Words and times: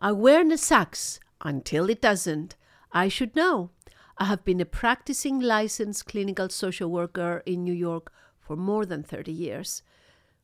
Awareness 0.00 0.62
sucks 0.62 1.18
until 1.40 1.90
it 1.90 2.00
doesn't. 2.00 2.54
I 2.92 3.08
should 3.08 3.34
know. 3.34 3.70
I 4.16 4.26
have 4.26 4.44
been 4.44 4.60
a 4.60 4.64
practicing 4.64 5.40
licensed 5.40 6.06
clinical 6.06 6.48
social 6.48 6.90
worker 6.90 7.42
in 7.44 7.64
New 7.64 7.72
York 7.72 8.12
for 8.38 8.56
more 8.56 8.86
than 8.86 9.02
30 9.02 9.32
years. 9.32 9.82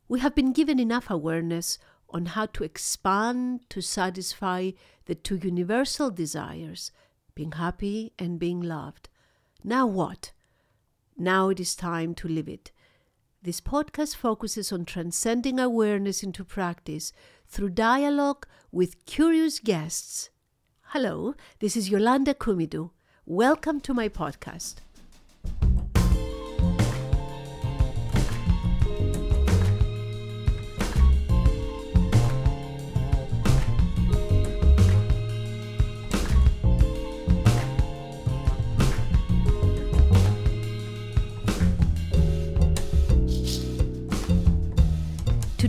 We 0.08 0.20
have 0.20 0.34
been 0.34 0.52
given 0.52 0.80
enough 0.80 1.08
awareness 1.08 1.78
on 2.10 2.26
how 2.26 2.46
to 2.46 2.64
expand 2.64 3.60
to 3.70 3.80
satisfy 3.80 4.72
the 5.06 5.14
two 5.14 5.36
universal 5.36 6.10
desires 6.10 6.90
being 7.34 7.52
happy 7.52 8.12
and 8.18 8.38
being 8.38 8.60
loved. 8.60 9.08
Now 9.62 9.86
what? 9.86 10.32
Now 11.16 11.48
it 11.48 11.60
is 11.60 11.76
time 11.76 12.14
to 12.16 12.28
live 12.28 12.48
it. 12.48 12.72
This 13.42 13.60
podcast 13.60 14.16
focuses 14.16 14.72
on 14.72 14.84
transcending 14.84 15.60
awareness 15.60 16.22
into 16.22 16.44
practice 16.44 17.12
through 17.54 17.70
dialogue 17.70 18.48
with 18.72 19.06
curious 19.06 19.60
guests. 19.60 20.28
Hello, 20.86 21.34
this 21.60 21.76
is 21.76 21.88
Yolanda 21.88 22.34
Kumidu. 22.34 22.90
Welcome 23.26 23.80
to 23.82 23.94
my 23.94 24.08
podcast. 24.08 24.83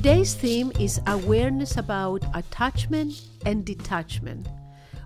Today's 0.05 0.35
theme 0.35 0.71
is 0.79 1.01
awareness 1.07 1.77
about 1.77 2.23
attachment 2.35 3.23
and 3.43 3.65
detachment. 3.65 4.47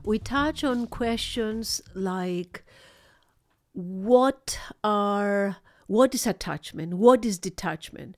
We 0.03 0.20
touch 0.20 0.66
on 0.66 0.88
questions 0.88 1.81
like 1.95 2.66
what 3.72 4.59
are 4.83 5.56
what 5.88 6.14
is 6.14 6.28
attachment? 6.28 6.95
What 6.95 7.23
is 7.23 7.39
detachment? 7.39 8.17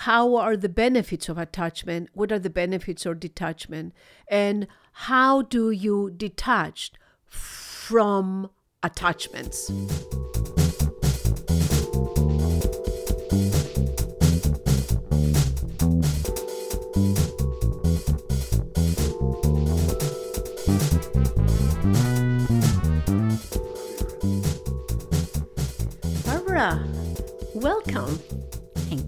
How 0.00 0.34
are 0.34 0.56
the 0.56 0.68
benefits 0.68 1.28
of 1.28 1.38
attachment? 1.38 2.08
What 2.12 2.32
are 2.32 2.40
the 2.40 2.50
benefits 2.50 3.06
of 3.06 3.20
detachment? 3.20 3.94
And 4.26 4.66
how 4.94 5.42
do 5.42 5.70
you 5.70 6.10
detach 6.10 6.90
from 7.28 8.50
attachments? 8.82 9.70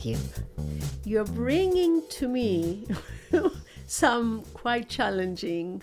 You. 0.08 0.18
You're 1.04 1.24
bringing 1.24 2.02
to 2.10 2.28
me 2.28 2.86
some 3.86 4.42
quite 4.54 4.88
challenging 4.88 5.82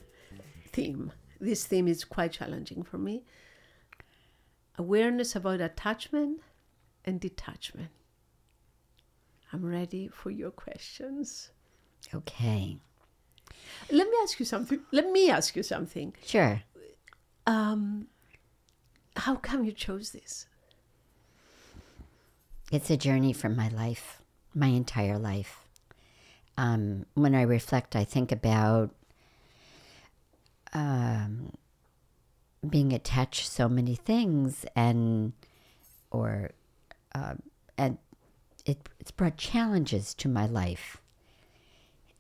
theme. 0.72 1.12
This 1.40 1.66
theme 1.66 1.88
is 1.88 2.04
quite 2.04 2.32
challenging 2.32 2.84
for 2.84 2.98
me. 2.98 3.24
Awareness 4.78 5.36
about 5.36 5.62
attachment 5.62 6.42
and 7.06 7.20
detachment. 7.20 7.90
I'm 9.54 9.66
ready 9.66 10.08
for 10.08 10.32
your 10.32 10.52
questions. 10.52 11.52
Okay. 12.14 12.78
Let 13.92 14.08
me 14.08 14.18
ask 14.24 14.40
you 14.40 14.46
something. 14.46 14.82
Let 14.92 15.12
me 15.12 15.30
ask 15.30 15.56
you 15.56 15.64
something. 15.64 16.14
Sure. 16.26 16.62
Um, 17.48 18.08
how 19.16 19.36
come 19.36 19.64
you 19.64 19.72
chose 19.72 20.12
this? 20.12 20.48
It's 22.72 22.90
a 22.90 22.98
journey 22.98 23.32
from 23.32 23.56
my 23.56 23.70
life, 23.70 24.22
my 24.56 24.68
entire 24.68 25.20
life. 25.20 25.68
Um, 26.58 27.06
when 27.14 27.36
I 27.36 27.42
reflect, 27.42 27.96
I 27.96 28.06
think 28.06 28.32
about 28.32 28.96
um, 30.74 31.52
being 32.68 32.94
attached 32.94 33.46
to 33.46 33.52
so 33.52 33.70
many 33.70 33.96
things, 33.96 34.66
and 34.76 35.34
or 36.12 36.52
uh, 37.14 37.36
and 37.78 37.98
it, 38.66 38.90
it's 39.00 39.12
brought 39.12 39.38
challenges 39.38 40.14
to 40.16 40.30
my 40.30 40.46
life. 40.46 40.98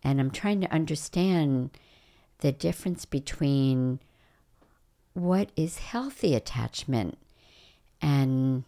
And 0.03 0.19
I'm 0.19 0.31
trying 0.31 0.61
to 0.61 0.71
understand 0.71 1.71
the 2.39 2.51
difference 2.51 3.05
between 3.05 3.99
what 5.13 5.49
is 5.55 5.79
healthy 5.79 6.35
attachment 6.35 7.17
and 8.01 8.65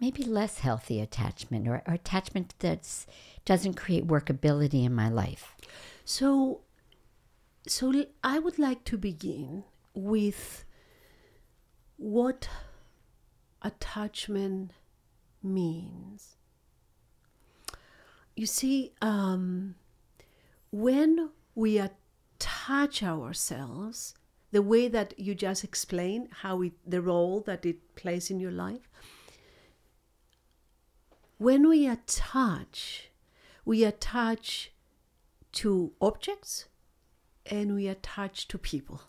maybe 0.00 0.22
less 0.22 0.58
healthy 0.58 1.00
attachment 1.00 1.66
or, 1.66 1.82
or 1.86 1.94
attachment 1.94 2.54
that 2.58 3.06
doesn't 3.44 3.74
create 3.74 4.06
workability 4.06 4.84
in 4.84 4.94
my 4.94 5.08
life. 5.08 5.54
So, 6.04 6.60
so 7.66 8.04
I 8.22 8.38
would 8.38 8.58
like 8.58 8.84
to 8.84 8.98
begin 8.98 9.64
with 9.94 10.64
what 11.96 12.48
attachment 13.62 14.72
means. 15.42 16.36
You 18.34 18.46
see, 18.46 18.92
um, 19.00 19.76
when 20.70 21.30
we 21.54 21.78
attach 21.78 23.02
ourselves, 23.02 24.14
the 24.52 24.62
way 24.62 24.88
that 24.88 25.18
you 25.18 25.34
just 25.34 25.64
explained, 25.64 26.28
how 26.42 26.62
it, 26.62 26.72
the 26.86 27.00
role 27.00 27.40
that 27.40 27.64
it 27.64 27.94
plays 27.96 28.30
in 28.30 28.38
your 28.38 28.52
life, 28.52 28.85
when 31.38 31.68
we 31.68 31.86
attach, 31.86 33.10
we 33.64 33.84
attach 33.84 34.72
to 35.52 35.92
objects 36.00 36.66
and 37.44 37.74
we 37.74 37.86
attach 37.88 38.48
to 38.48 38.58
people. 38.58 39.02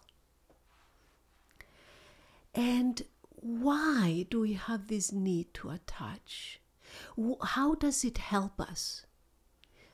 And 2.54 3.04
why 3.30 4.26
do 4.30 4.42
we 4.42 4.54
have 4.54 4.88
this 4.88 5.12
need 5.12 5.54
to 5.56 5.70
attach? 5.70 6.60
How 7.44 7.76
does 7.76 8.04
it 8.04 8.18
help 8.18 8.60
us? 8.60 9.06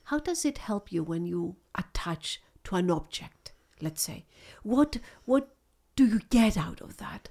How 0.06 0.20
does 0.20 0.46
it 0.46 0.58
help 0.60 0.92
you 0.92 1.04
when 1.04 1.26
you 1.26 1.56
attach 1.76 2.42
to 2.66 2.76
an 2.76 2.90
object, 2.90 3.52
let's 3.82 4.02
say? 4.02 4.26
What 4.64 4.98
what 5.26 5.56
do 5.96 6.06
you 6.06 6.20
get 6.30 6.58
out 6.58 6.82
of 6.82 6.98
that? 6.98 7.30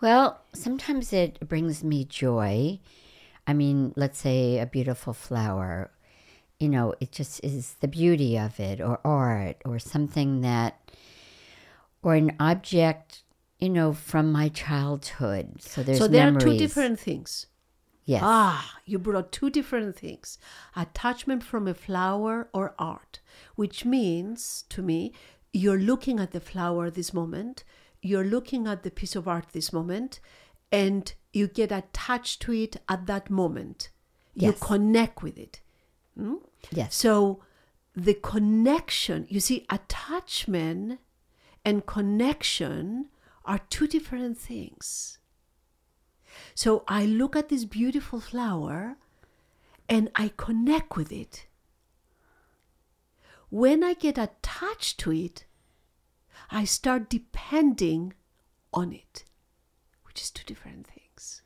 Well, 0.00 0.42
sometimes 0.52 1.12
it 1.12 1.48
brings 1.48 1.84
me 1.84 2.04
joy. 2.04 2.80
I 3.46 3.52
mean, 3.54 3.92
let's 3.96 4.18
say 4.18 4.58
a 4.58 4.66
beautiful 4.66 5.12
flower, 5.12 5.90
you 6.60 6.68
know, 6.68 6.94
it 7.00 7.10
just 7.10 7.42
is 7.44 7.74
the 7.80 7.88
beauty 7.88 8.38
of 8.38 8.60
it, 8.60 8.80
or 8.80 9.00
art, 9.04 9.56
or 9.64 9.78
something 9.78 10.42
that, 10.42 10.78
or 12.02 12.14
an 12.14 12.36
object, 12.38 13.24
you 13.58 13.68
know, 13.68 13.92
from 13.92 14.30
my 14.30 14.48
childhood. 14.48 15.60
So 15.60 15.82
there's 15.82 15.98
so 15.98 16.06
there 16.06 16.26
memories. 16.26 16.44
are 16.44 16.46
two 16.50 16.58
different 16.58 17.00
things. 17.00 17.46
Yes. 18.04 18.22
Ah, 18.24 18.78
you 18.84 18.98
brought 18.98 19.30
two 19.30 19.50
different 19.50 19.96
things 19.96 20.38
attachment 20.74 21.44
from 21.44 21.68
a 21.68 21.74
flower 21.74 22.48
or 22.52 22.74
art, 22.78 23.20
which 23.54 23.84
means 23.84 24.64
to 24.70 24.82
me, 24.82 25.12
you're 25.52 25.78
looking 25.78 26.18
at 26.18 26.32
the 26.32 26.40
flower 26.40 26.90
this 26.90 27.12
moment, 27.14 27.62
you're 28.00 28.24
looking 28.24 28.66
at 28.66 28.82
the 28.82 28.90
piece 28.90 29.14
of 29.14 29.28
art 29.28 29.46
this 29.52 29.72
moment, 29.72 30.18
and 30.72 31.12
you 31.32 31.46
get 31.46 31.70
attached 31.70 32.40
to 32.42 32.52
it 32.52 32.78
at 32.88 33.06
that 33.06 33.30
moment. 33.30 33.90
Yes. 34.34 34.54
You 34.54 34.58
connect 34.58 35.22
with 35.22 35.38
it. 35.38 35.60
Hmm? 36.16 36.36
Yes. 36.70 36.94
So 36.96 37.42
the 37.94 38.14
connection, 38.14 39.26
you 39.28 39.40
see, 39.40 39.66
attachment 39.70 40.98
and 41.64 41.86
connection 41.86 43.10
are 43.44 43.60
two 43.68 43.86
different 43.86 44.38
things. 44.38 45.18
So 46.54 46.84
I 46.88 47.04
look 47.04 47.36
at 47.36 47.50
this 47.50 47.66
beautiful 47.66 48.20
flower 48.20 48.96
and 49.88 50.10
I 50.14 50.32
connect 50.36 50.96
with 50.96 51.12
it. 51.12 51.46
When 53.50 53.84
I 53.84 53.92
get 53.92 54.16
attached 54.16 54.98
to 55.00 55.12
it, 55.12 55.44
I 56.50 56.64
start 56.64 57.10
depending 57.10 58.14
on 58.72 58.92
it, 58.92 59.24
which 60.12 60.20
is 60.20 60.30
two 60.30 60.44
different 60.44 60.86
things. 60.86 61.40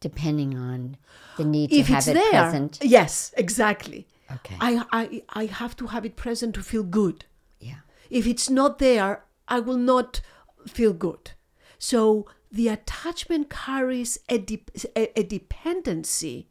Depending 0.00 0.58
on 0.58 0.96
the 1.36 1.44
need 1.44 1.72
if 1.72 1.86
to 1.86 1.92
have 1.92 1.98
it's 2.00 2.08
it 2.08 2.14
there, 2.14 2.42
present. 2.42 2.78
yes, 2.82 3.32
exactly. 3.36 4.08
Okay. 4.32 4.56
I, 4.60 4.84
I, 4.90 5.22
I 5.28 5.44
have 5.46 5.76
to 5.76 5.86
have 5.88 6.04
it 6.04 6.16
present 6.16 6.54
to 6.56 6.62
feel 6.62 6.82
good. 6.82 7.24
yeah. 7.60 7.80
If 8.10 8.26
it's 8.26 8.50
not 8.50 8.78
there, 8.80 9.22
I 9.46 9.60
will 9.60 9.76
not 9.78 10.20
feel 10.66 10.92
good. 10.92 11.30
So 11.78 12.26
the 12.50 12.66
attachment 12.68 13.48
carries 13.48 14.18
a, 14.28 14.38
de- 14.38 14.64
a, 14.96 15.20
a 15.20 15.22
dependency, 15.22 16.48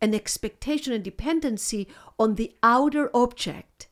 an 0.00 0.14
expectation 0.14 0.92
and 0.92 1.02
dependency 1.02 1.88
on 2.20 2.36
the 2.36 2.54
outer 2.62 3.10
object. 3.14 3.88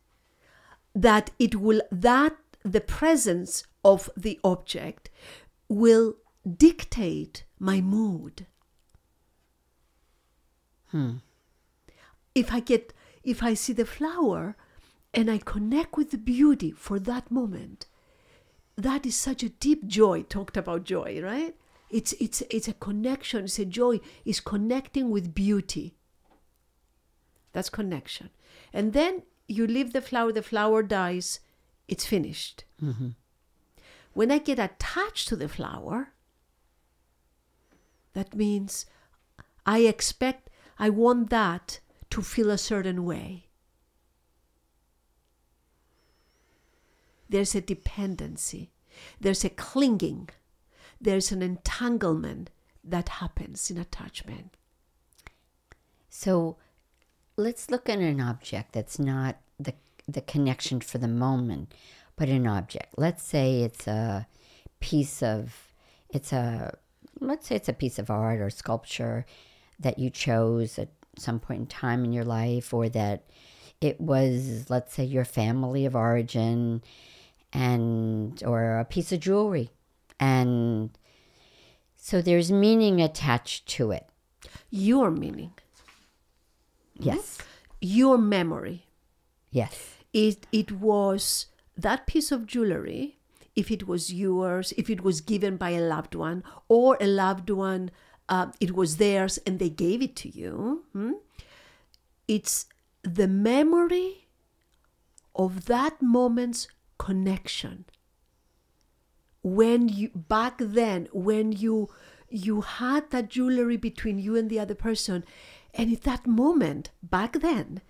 that 0.95 1.31
it 1.39 1.57
will 1.57 1.83
that 1.91 2.37
the 2.65 2.81
presence 2.81 3.65
of 3.85 4.09
the 4.17 4.39
object 4.45 5.11
will 5.69 6.17
dictate 6.57 7.45
my 7.59 7.81
mood. 7.81 8.47
Hmm. 10.91 11.17
If 12.35 12.53
i 12.53 12.61
get 12.61 12.93
if 13.23 13.43
i 13.43 13.55
see 13.55 13.73
the 13.73 13.87
flower 13.87 14.57
and 15.15 15.31
i 15.31 15.39
connect 15.39 15.97
with 15.97 16.11
the 16.11 16.19
beauty 16.19 16.71
for 16.71 16.99
that 16.99 17.31
moment 17.31 17.87
that 18.77 19.07
is 19.07 19.15
such 19.17 19.43
a 19.43 19.49
deep 19.49 19.87
joy 19.87 20.23
talked 20.29 20.57
about 20.57 20.85
joy 20.85 21.21
right? 21.23 21.55
It's 21.91 22.15
it's 22.15 22.43
it's 22.51 22.69
a 22.69 22.75
connection 22.75 23.45
it's 23.45 23.59
a 23.59 23.65
joy 23.65 24.01
is 24.25 24.41
connecting 24.41 25.11
with 25.11 25.35
beauty. 25.35 25.95
That's 27.53 27.69
connection. 27.69 28.31
And 28.73 28.95
then 28.95 29.25
you 29.47 29.67
leave 29.67 29.93
the 29.93 30.01
flower 30.01 30.33
the 30.33 30.43
flower 30.43 30.83
dies 30.83 31.41
it's 31.89 32.07
finished 32.07 32.65
mm-hmm. 32.83 33.11
When 34.13 34.31
i 34.31 34.39
get 34.39 34.59
attached 34.59 35.29
to 35.29 35.37
the 35.37 35.49
flower 35.49 36.13
that 38.15 38.35
means 38.35 38.87
i 39.67 39.81
expect 39.81 40.51
i 40.79 40.89
want 40.89 41.31
that 41.31 41.81
to 42.13 42.21
feel 42.21 42.51
a 42.51 42.59
certain 42.59 43.07
way. 43.07 43.47
There's 47.27 47.55
a 47.55 47.63
dependency, 47.63 48.71
there's 49.19 49.45
a 49.45 49.49
clinging, 49.49 50.29
there's 51.01 51.33
an 51.33 51.41
entanglement 51.41 52.51
that 52.85 53.09
happens 53.21 53.71
in 53.71 53.79
attachment. 53.79 54.59
So 56.11 56.59
let's 57.39 57.71
look 57.71 57.89
at 57.89 57.99
an 57.99 58.21
object 58.21 58.73
that's 58.75 58.99
not 58.99 59.39
the 59.59 59.73
the 60.07 60.21
connection 60.21 60.83
for 60.83 60.99
the 60.99 61.09
moment, 61.09 61.73
but 62.17 62.29
an 62.29 62.47
object. 62.47 62.95
Let's 62.97 63.23
say 63.23 63.63
it's 63.63 63.87
a 63.87 64.27
piece 64.81 65.23
of 65.23 65.75
it's 66.11 66.33
a 66.33 66.77
let's 67.21 67.47
say 67.47 67.57
it's 67.57 67.69
a 67.69 67.73
piece 67.73 67.99
of 67.99 68.11
art 68.11 68.41
or 68.41 68.51
sculpture 68.51 69.25
that 69.79 69.99
you 69.99 70.11
chose 70.11 70.79
at 70.79 70.91
some 71.19 71.39
point 71.39 71.61
in 71.61 71.67
time 71.67 72.05
in 72.05 72.13
your 72.13 72.25
life 72.25 72.73
or 72.73 72.89
that 72.89 73.25
it 73.81 74.01
was 74.01 74.69
let's 74.71 74.95
say 74.95 75.05
your 75.05 75.25
family 75.25 75.87
of 75.87 75.95
origin 75.97 76.83
and 77.53 78.43
or 78.45 78.79
a 78.79 78.85
piece 78.85 79.13
of 79.13 79.21
jewelry. 79.21 79.71
And 80.19 80.91
so 81.97 82.23
there's 82.23 82.51
meaning 82.51 83.01
attached 83.01 83.67
to 83.71 83.91
it. 83.91 84.07
Your 84.71 85.11
meaning, 85.11 85.53
yes. 86.99 87.39
Your 87.81 88.19
memory. 88.19 88.87
yes. 89.51 89.97
It, 90.13 90.47
it 90.53 90.71
was 90.73 91.47
that 91.77 92.07
piece 92.07 92.33
of 92.33 92.47
jewelry, 92.47 93.19
if 93.55 93.71
it 93.71 93.87
was 93.87 94.13
yours, 94.13 94.73
if 94.77 94.89
it 94.89 95.03
was 95.03 95.21
given 95.21 95.57
by 95.57 95.71
a 95.71 95.81
loved 95.81 96.15
one, 96.15 96.43
or 96.69 96.97
a 97.01 97.07
loved 97.07 97.51
one, 97.51 97.91
uh, 98.29 98.47
it 98.61 98.75
was 98.75 98.97
theirs 98.97 99.39
and 99.47 99.59
they 99.59 99.69
gave 99.69 100.03
it 100.03 100.17
to 100.17 100.29
you. 100.29 100.85
hmm? 100.93 101.13
It's 102.29 102.67
the 103.03 103.29
memory 103.29 104.29
of 105.35 105.67
that 105.67 106.01
moment's 106.01 106.69
connection 106.99 107.85
when 109.43 109.89
you 109.89 110.09
back 110.15 110.57
then 110.59 111.09
when 111.13 111.51
you 111.51 111.89
you 112.29 112.61
had 112.61 113.11
that 113.11 113.29
jewelry 113.29 113.77
between 113.77 114.19
you 114.19 114.37
and 114.37 114.49
the 114.49 114.61
other 114.61 114.75
person 114.75 115.25
and 115.75 115.93
at 115.93 116.03
that 116.03 116.27
moment 116.27 116.91
back 117.03 117.41
then 117.41 117.81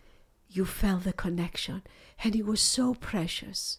you 0.48 0.64
felt 0.64 1.04
the 1.04 1.12
connection 1.12 1.82
and 2.22 2.36
it 2.36 2.46
was 2.46 2.60
so 2.60 2.94
precious. 2.94 3.78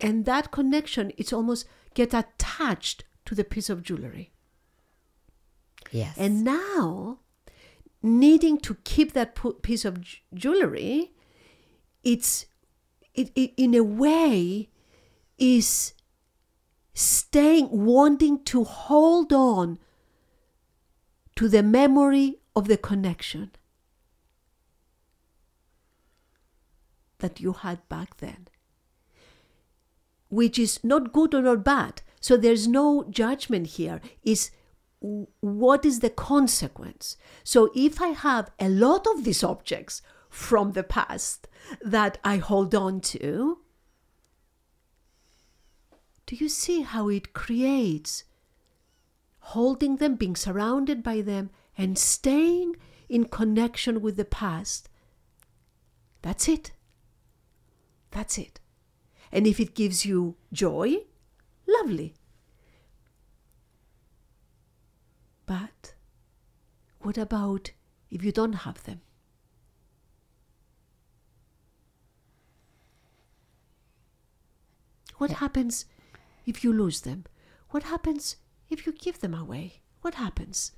And 0.00 0.24
that 0.24 0.50
connection 0.50 1.12
it's 1.16 1.32
almost 1.32 1.66
get 1.94 2.12
attached 2.12 3.04
to 3.26 3.34
the 3.34 3.44
piece 3.44 3.70
of 3.70 3.82
jewelry. 3.82 4.32
Yes. 5.90 6.16
And 6.16 6.44
now 6.44 7.20
needing 8.02 8.58
to 8.58 8.74
keep 8.82 9.12
that 9.12 9.38
piece 9.62 9.84
of 9.84 10.00
jewelry 10.34 11.12
it's 12.02 12.46
it, 13.14 13.30
it 13.36 13.52
in 13.56 13.74
a 13.74 13.82
way 13.82 14.68
is 15.38 15.92
staying 16.94 17.68
wanting 17.70 18.42
to 18.44 18.64
hold 18.64 19.32
on 19.32 19.78
to 21.36 21.48
the 21.48 21.62
memory 21.62 22.40
of 22.56 22.68
the 22.68 22.76
connection 22.76 23.52
that 27.22 27.40
you 27.40 27.52
had 27.52 27.88
back 27.88 28.18
then 28.18 28.48
which 30.28 30.58
is 30.58 30.78
not 30.84 31.12
good 31.12 31.34
or 31.34 31.42
not 31.42 31.64
bad 31.64 32.02
so 32.20 32.36
there's 32.36 32.68
no 32.68 33.04
judgment 33.10 33.66
here. 33.66 34.00
Is 34.22 34.52
what 35.00 35.84
is 35.84 35.98
the 35.98 36.10
consequence 36.10 37.16
so 37.42 37.72
if 37.74 38.00
i 38.00 38.08
have 38.08 38.52
a 38.60 38.68
lot 38.68 39.04
of 39.08 39.24
these 39.24 39.42
objects 39.42 40.00
from 40.30 40.72
the 40.72 40.84
past 40.84 41.48
that 41.80 42.18
i 42.22 42.36
hold 42.36 42.72
on 42.72 43.00
to 43.00 43.58
do 46.26 46.36
you 46.36 46.48
see 46.48 46.82
how 46.82 47.08
it 47.08 47.32
creates 47.34 48.24
holding 49.42 49.96
them, 49.96 50.14
being 50.14 50.36
surrounded 50.36 51.02
by 51.02 51.20
them, 51.20 51.50
and 51.76 51.98
staying 51.98 52.76
in 53.08 53.24
connection 53.24 54.00
with 54.00 54.16
the 54.16 54.24
past? 54.24 54.88
That's 56.22 56.48
it. 56.48 56.72
That's 58.12 58.38
it. 58.38 58.60
And 59.32 59.46
if 59.46 59.58
it 59.58 59.74
gives 59.74 60.06
you 60.06 60.36
joy, 60.52 60.96
lovely. 61.66 62.14
But 65.46 65.94
what 67.00 67.18
about 67.18 67.72
if 68.10 68.22
you 68.22 68.30
don't 68.30 68.52
have 68.52 68.84
them? 68.84 69.00
What 75.16 75.32
happens 75.32 75.86
if 76.46 76.62
you 76.62 76.72
lose 76.72 77.00
them? 77.00 77.24
What 77.70 77.84
happens 77.84 78.36
if 78.68 78.86
you 78.86 78.92
give 78.92 79.20
them 79.20 79.34
away? 79.34 79.80
What 80.02 80.14
happens 80.14 80.72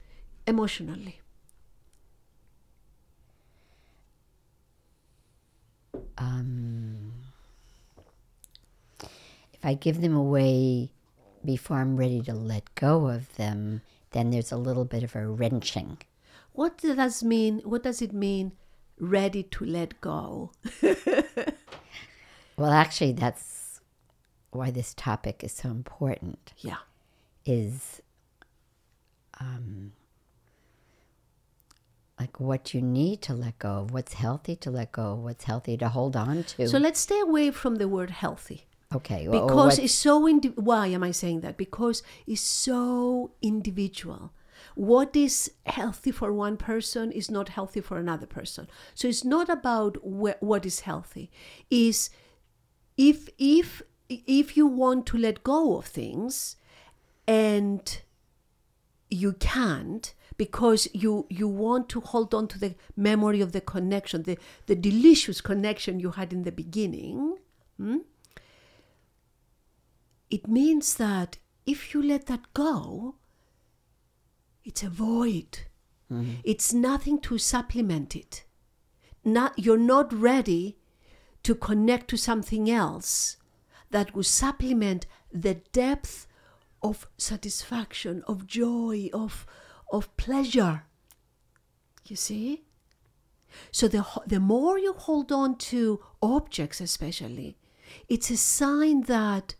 emotionally? 0.46 1.20
If 9.64 9.68
I 9.68 9.74
give 9.74 10.02
them 10.02 10.14
away 10.14 10.90
before 11.42 11.78
I'm 11.78 11.96
ready 11.96 12.20
to 12.22 12.34
let 12.34 12.74
go 12.74 13.08
of 13.08 13.34
them, 13.36 13.80
then 14.10 14.30
there's 14.30 14.52
a 14.52 14.58
little 14.58 14.84
bit 14.84 15.02
of 15.02 15.16
a 15.16 15.26
wrenching. 15.26 15.98
What 16.52 16.76
does 16.78 17.24
mean? 17.24 17.60
What 17.64 17.82
does 17.82 18.02
it 18.02 18.12
mean? 18.12 18.52
Ready 19.00 19.42
to 19.42 19.64
let 19.64 20.00
go. 20.00 20.52
Well, 22.56 22.70
actually, 22.70 23.12
that's 23.12 23.80
why 24.52 24.70
this 24.70 24.94
topic 24.94 25.42
is 25.42 25.52
so 25.52 25.70
important. 25.70 26.52
Yeah. 26.58 26.76
Is 27.44 28.00
um, 29.40 29.92
like 32.20 32.38
what 32.38 32.72
you 32.72 32.80
need 32.80 33.22
to 33.22 33.34
let 33.34 33.58
go 33.58 33.70
of, 33.70 33.90
what's 33.90 34.12
healthy 34.12 34.54
to 34.56 34.70
let 34.70 34.92
go, 34.92 35.14
of, 35.14 35.24
what's 35.24 35.42
healthy 35.42 35.76
to 35.78 35.88
hold 35.88 36.14
on 36.14 36.44
to. 36.44 36.68
So 36.68 36.78
let's 36.78 37.00
stay 37.00 37.18
away 37.18 37.50
from 37.50 37.74
the 37.74 37.88
word 37.88 38.10
healthy. 38.10 38.66
Okay, 38.94 39.28
well, 39.28 39.46
because 39.46 39.78
it's 39.78 39.94
so 39.94 40.28
indi- 40.28 40.54
why 40.56 40.86
am 40.88 41.02
i 41.02 41.10
saying 41.10 41.40
that? 41.40 41.56
Because 41.56 42.02
it's 42.26 42.40
so 42.40 43.32
individual. 43.42 44.32
What 44.74 45.14
is 45.14 45.50
healthy 45.66 46.10
for 46.10 46.32
one 46.32 46.56
person 46.56 47.12
is 47.12 47.30
not 47.30 47.50
healthy 47.50 47.80
for 47.80 47.98
another 47.98 48.26
person. 48.26 48.68
So 48.94 49.08
it's 49.08 49.24
not 49.24 49.48
about 49.48 49.96
wh- 49.96 50.42
what 50.42 50.66
is 50.66 50.80
healthy. 50.80 51.30
Is 51.70 52.10
if 52.96 53.28
if 53.38 53.82
if 54.08 54.56
you 54.56 54.66
want 54.66 55.06
to 55.06 55.16
let 55.16 55.42
go 55.42 55.76
of 55.78 55.86
things 55.86 56.56
and 57.26 58.00
you 59.10 59.32
can't 59.34 60.14
because 60.36 60.88
you 60.92 61.26
you 61.30 61.46
want 61.46 61.88
to 61.88 62.00
hold 62.00 62.34
on 62.34 62.48
to 62.48 62.58
the 62.58 62.74
memory 62.96 63.40
of 63.40 63.52
the 63.52 63.60
connection 63.60 64.24
the 64.24 64.36
the 64.66 64.74
delicious 64.74 65.40
connection 65.40 66.00
you 66.00 66.10
had 66.12 66.32
in 66.32 66.42
the 66.42 66.52
beginning 66.52 67.36
hmm? 67.78 67.98
It 70.36 70.44
means 70.48 70.86
that 71.04 71.30
if 71.74 71.78
you 71.92 72.00
let 72.02 72.26
that 72.26 72.44
go 72.54 73.14
it's 74.64 74.82
a 74.82 74.88
void. 74.88 75.58
Mm-hmm. 76.10 76.36
It's 76.42 76.72
nothing 76.72 77.20
to 77.20 77.38
supplement 77.38 78.16
it. 78.16 78.44
Not 79.24 79.58
you're 79.58 79.76
not 79.96 80.12
ready 80.12 80.78
to 81.42 81.54
connect 81.54 82.08
to 82.08 82.16
something 82.16 82.70
else 82.70 83.36
that 83.90 84.14
will 84.14 84.24
supplement 84.24 85.06
the 85.30 85.54
depth 85.72 86.26
of 86.82 87.06
satisfaction 87.18 88.22
of 88.26 88.46
joy 88.46 89.10
of 89.12 89.46
of 89.92 90.14
pleasure. 90.16 90.84
You 92.06 92.16
see? 92.16 92.64
So 93.70 93.86
the, 93.86 94.04
the 94.26 94.40
more 94.40 94.78
you 94.78 94.92
hold 94.94 95.30
on 95.30 95.56
to 95.70 96.02
objects, 96.20 96.80
especially, 96.80 97.56
it's 98.08 98.30
a 98.30 98.36
sign 98.36 99.02
that 99.02 99.54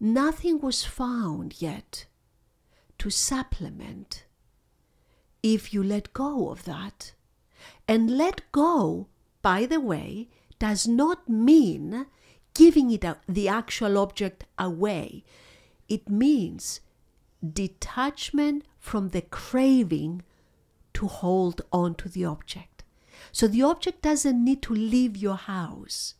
nothing 0.00 0.60
was 0.60 0.84
found 0.84 1.60
yet 1.60 2.06
to 2.98 3.10
supplement 3.10 4.24
if 5.42 5.72
you 5.72 5.82
let 5.82 6.12
go 6.12 6.50
of 6.50 6.64
that. 6.64 7.12
And 7.88 8.16
let 8.16 8.50
go, 8.52 9.08
by 9.42 9.66
the 9.66 9.80
way, 9.80 10.28
does 10.58 10.86
not 10.88 11.28
mean 11.28 12.06
giving 12.54 12.90
it 12.90 13.04
a, 13.04 13.18
the 13.28 13.48
actual 13.48 13.98
object 13.98 14.44
away. 14.58 15.24
It 15.88 16.08
means 16.08 16.80
detachment 17.46 18.64
from 18.78 19.10
the 19.10 19.22
craving 19.22 20.22
to 20.94 21.06
hold 21.06 21.62
on 21.72 21.94
to 21.96 22.08
the 22.08 22.24
object. 22.24 22.82
So 23.30 23.46
the 23.46 23.62
object 23.62 24.02
doesn't 24.02 24.42
need 24.42 24.62
to 24.62 24.72
leave 24.72 25.16
your 25.16 25.36
house. 25.36 26.14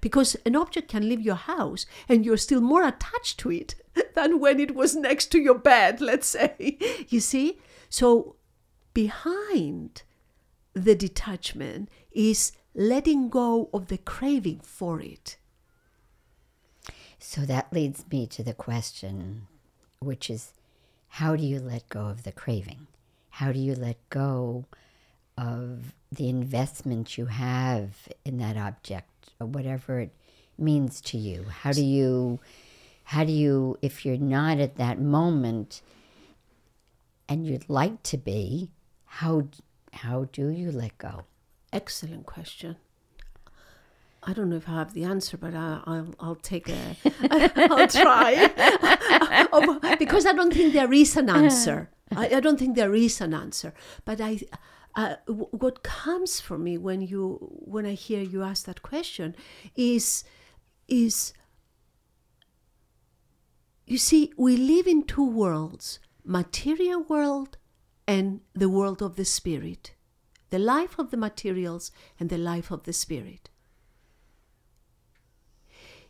Because 0.00 0.36
an 0.44 0.56
object 0.56 0.88
can 0.88 1.08
leave 1.08 1.20
your 1.20 1.34
house 1.34 1.86
and 2.08 2.24
you're 2.24 2.36
still 2.36 2.60
more 2.60 2.86
attached 2.86 3.38
to 3.40 3.50
it 3.50 3.74
than 4.14 4.40
when 4.40 4.60
it 4.60 4.74
was 4.74 4.96
next 4.96 5.26
to 5.32 5.40
your 5.40 5.58
bed, 5.58 6.00
let's 6.00 6.28
say. 6.28 6.78
You 7.08 7.20
see? 7.20 7.58
So 7.88 8.36
behind 8.94 10.02
the 10.74 10.94
detachment 10.94 11.88
is 12.12 12.52
letting 12.74 13.28
go 13.28 13.70
of 13.72 13.88
the 13.88 13.98
craving 13.98 14.60
for 14.62 15.00
it. 15.00 15.36
So 17.18 17.42
that 17.42 17.72
leads 17.72 18.04
me 18.10 18.26
to 18.28 18.42
the 18.42 18.54
question, 18.54 19.48
which 20.00 20.30
is 20.30 20.52
how 21.08 21.34
do 21.36 21.42
you 21.44 21.58
let 21.58 21.88
go 21.88 22.06
of 22.06 22.22
the 22.22 22.32
craving? 22.32 22.86
How 23.30 23.52
do 23.52 23.58
you 23.58 23.74
let 23.74 23.96
go 24.10 24.66
of 25.36 25.94
the 26.10 26.28
investment 26.28 27.18
you 27.18 27.26
have 27.26 28.08
in 28.24 28.38
that 28.38 28.56
object 28.56 29.17
whatever 29.38 30.00
it 30.00 30.12
means 30.58 31.00
to 31.02 31.18
you? 31.18 31.44
How 31.44 31.72
do 31.72 31.84
you 31.84 32.40
how 33.04 33.24
do 33.24 33.32
you 33.32 33.78
if 33.82 34.04
you're 34.04 34.16
not 34.16 34.58
at 34.58 34.76
that 34.76 35.00
moment 35.00 35.82
and 37.28 37.46
you'd 37.46 37.68
like 37.68 38.02
to 38.04 38.16
be, 38.16 38.70
how 39.04 39.48
how 39.92 40.24
do 40.32 40.48
you 40.48 40.70
let 40.70 40.98
go? 40.98 41.24
Excellent 41.72 42.26
question. 42.26 42.76
I 44.22 44.32
don't 44.32 44.50
know 44.50 44.56
if 44.56 44.68
I 44.68 44.72
have 44.72 44.94
the 44.94 45.04
answer, 45.04 45.36
but 45.36 45.54
I, 45.54 45.80
I'll 45.84 46.14
I'll 46.20 46.34
take 46.34 46.68
a 46.68 46.96
I'll 47.70 47.88
try 47.88 48.50
Oh, 49.52 49.78
because 49.98 50.26
I 50.26 50.32
don't 50.32 50.52
think 50.52 50.72
there 50.72 50.92
is 50.92 51.16
an 51.16 51.30
answer. 51.30 51.90
I, 52.16 52.36
I 52.36 52.40
don't 52.40 52.58
think 52.58 52.76
there 52.76 52.94
is 52.94 53.20
an 53.20 53.34
answer. 53.34 53.72
But 54.04 54.20
I, 54.20 54.40
uh, 54.98 55.14
w- 55.28 55.46
what 55.52 55.84
comes 55.84 56.40
for 56.40 56.58
me 56.58 56.76
when 56.76 57.00
you 57.00 57.38
when 57.74 57.86
I 57.86 57.92
hear 57.92 58.20
you 58.20 58.42
ask 58.42 58.64
that 58.66 58.82
question 58.82 59.36
is 59.76 60.24
is 60.88 61.32
you 63.86 63.96
see 63.96 64.32
we 64.36 64.56
live 64.56 64.88
in 64.88 65.04
two 65.04 65.28
worlds 65.42 66.00
material 66.24 67.04
world 67.04 67.58
and 68.08 68.40
the 68.54 68.68
world 68.68 69.00
of 69.00 69.14
the 69.14 69.24
spirit 69.24 69.94
the 70.50 70.58
life 70.58 70.98
of 70.98 71.10
the 71.12 71.16
materials 71.16 71.92
and 72.18 72.30
the 72.30 72.38
life 72.38 72.70
of 72.70 72.84
the 72.84 72.92
spirit. 72.92 73.50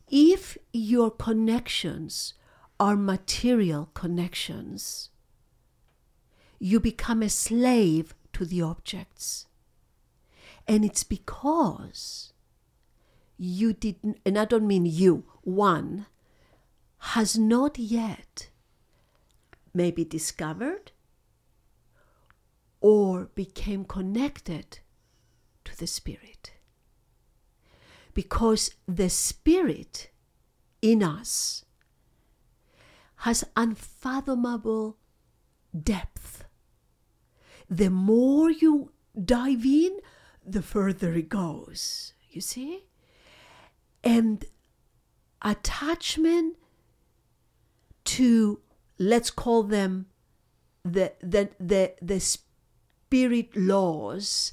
If 0.08 0.56
your 0.72 1.10
connections 1.10 2.34
are 2.78 2.96
material 2.96 3.90
connections 3.92 5.10
you 6.58 6.80
become 6.80 7.22
a 7.22 7.28
slave 7.28 8.14
to 8.38 8.44
the 8.44 8.62
objects 8.62 9.46
and 10.66 10.84
it's 10.84 11.04
because 11.04 12.32
you 13.36 13.72
didn't 13.72 14.18
and 14.24 14.38
i 14.38 14.44
don't 14.44 14.66
mean 14.66 14.86
you 14.86 15.24
one 15.42 16.06
has 17.14 17.38
not 17.38 17.78
yet 17.78 18.48
maybe 19.74 20.04
discovered 20.04 20.92
or 22.80 23.26
became 23.34 23.84
connected 23.84 24.80
to 25.64 25.76
the 25.76 25.86
Spirit. 25.86 26.52
Because 28.14 28.74
the 28.86 29.10
Spirit 29.10 30.10
in 30.80 31.02
us 31.02 31.64
has 33.22 33.44
unfathomable 33.56 34.96
depth. 35.80 36.44
The 37.68 37.90
more 37.90 38.50
you 38.50 38.92
dive 39.22 39.64
in, 39.64 39.98
the 40.44 40.62
further 40.62 41.12
it 41.12 41.28
goes. 41.28 42.14
You 42.30 42.40
see? 42.40 42.84
And 44.02 44.44
attachment 45.42 46.56
to 48.04 48.60
let's 48.98 49.30
call 49.30 49.62
them 49.62 50.06
the 50.84 51.12
the 51.20 51.50
the, 51.60 51.94
the 52.00 52.20
spirit 52.20 53.56
laws 53.56 54.52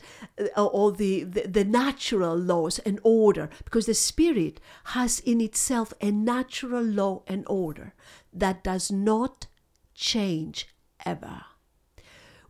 uh, 0.58 0.66
or 0.66 0.92
the, 0.92 1.24
the 1.24 1.48
the 1.48 1.64
natural 1.64 2.36
laws 2.36 2.80
and 2.80 3.00
order 3.04 3.50
because 3.64 3.86
the 3.86 3.94
spirit 3.94 4.60
has 4.86 5.20
in 5.22 5.42
itself 5.42 5.94
a 6.02 6.12
natural 6.12 6.84
law 6.84 7.24
and 7.28 7.44
order 7.48 7.94
that 8.34 8.64
does 8.64 8.92
not 8.92 9.48
change 9.94 10.68
ever 11.06 11.44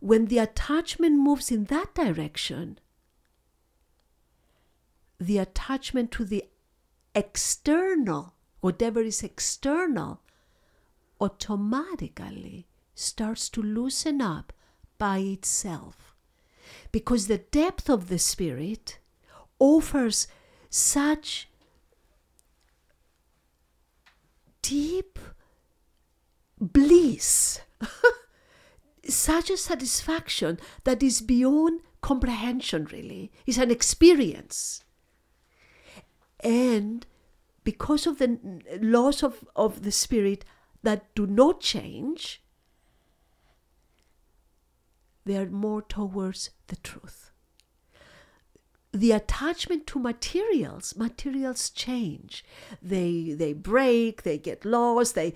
when 0.00 0.26
the 0.26 0.38
attachment 0.38 1.16
moves 1.18 1.50
in 1.50 1.64
that 1.64 1.94
direction 1.94 2.78
the 5.18 5.38
attachment 5.38 6.10
to 6.10 6.24
the 6.24 6.44
external 7.14 8.34
whatever 8.60 9.00
is 9.00 9.22
external 9.22 10.20
automatically 11.20 12.66
starts 12.94 13.48
to 13.48 13.62
loosen 13.62 14.20
up 14.20 14.52
by 14.98 15.18
itself. 15.18 16.14
Because 16.90 17.26
the 17.26 17.38
depth 17.38 17.88
of 17.88 18.08
the 18.08 18.18
Spirit 18.18 18.98
offers 19.58 20.26
such 20.68 21.48
deep 24.62 25.18
bliss, 26.60 27.60
such 29.14 29.50
a 29.50 29.56
satisfaction 29.56 30.58
that 30.84 31.02
is 31.02 31.20
beyond 31.20 31.80
comprehension, 32.00 32.86
really. 32.92 33.32
It's 33.46 33.58
an 33.58 33.70
experience. 33.70 34.84
And 36.40 37.06
because 37.64 38.06
of 38.06 38.18
the 38.18 38.38
laws 38.80 39.22
of, 39.22 39.44
of 39.56 39.82
the 39.82 39.92
Spirit, 39.92 40.44
that 40.82 41.12
do 41.14 41.26
not 41.26 41.60
change, 41.60 42.42
they 45.24 45.36
are 45.36 45.46
more 45.46 45.82
towards 45.82 46.50
the 46.68 46.76
truth. 46.76 47.32
The 48.96 49.12
attachment 49.12 49.86
to 49.88 49.98
materials, 49.98 50.96
materials 50.96 51.70
change. 51.70 52.44
They 52.82 53.32
they 53.32 53.52
break, 53.52 54.22
they 54.22 54.38
get 54.38 54.64
lost. 54.64 55.14
They, 55.14 55.34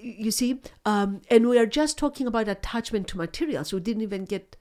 you 0.00 0.30
see, 0.30 0.60
um, 0.84 1.22
and 1.28 1.48
we 1.48 1.58
are 1.58 1.66
just 1.66 1.98
talking 1.98 2.26
about 2.26 2.48
attachment 2.48 3.08
to 3.08 3.16
materials. 3.16 3.72
We 3.72 3.80
didn't 3.80 4.02
even 4.02 4.24
get 4.24 4.56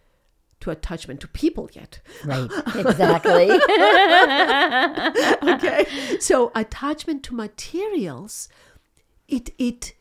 to 0.61 0.71
attachment 0.71 1.19
to 1.21 1.27
people 1.27 1.69
yet. 1.73 1.99
Right, 2.25 2.49
exactly. 2.75 3.51
okay, 5.53 5.85
so 6.19 6.51
attachment 6.55 7.23
to 7.25 7.35
materials, 7.35 8.49
it 9.27 9.51
it 9.59 9.93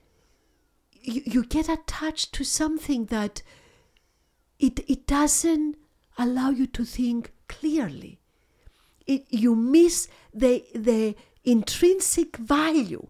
you, 1.02 1.22
you 1.24 1.44
get 1.44 1.68
attached 1.68 2.32
to 2.34 2.44
something 2.44 3.06
that 3.06 3.42
it, 4.58 4.80
it 4.88 5.06
doesn't 5.06 5.76
allow 6.18 6.50
you 6.50 6.66
to 6.66 6.84
think 6.84 7.32
clearly. 7.48 8.19
It, 9.10 9.24
you 9.28 9.56
miss 9.56 10.08
the, 10.32 10.64
the 10.74 11.16
intrinsic 11.44 12.36
value. 12.36 13.08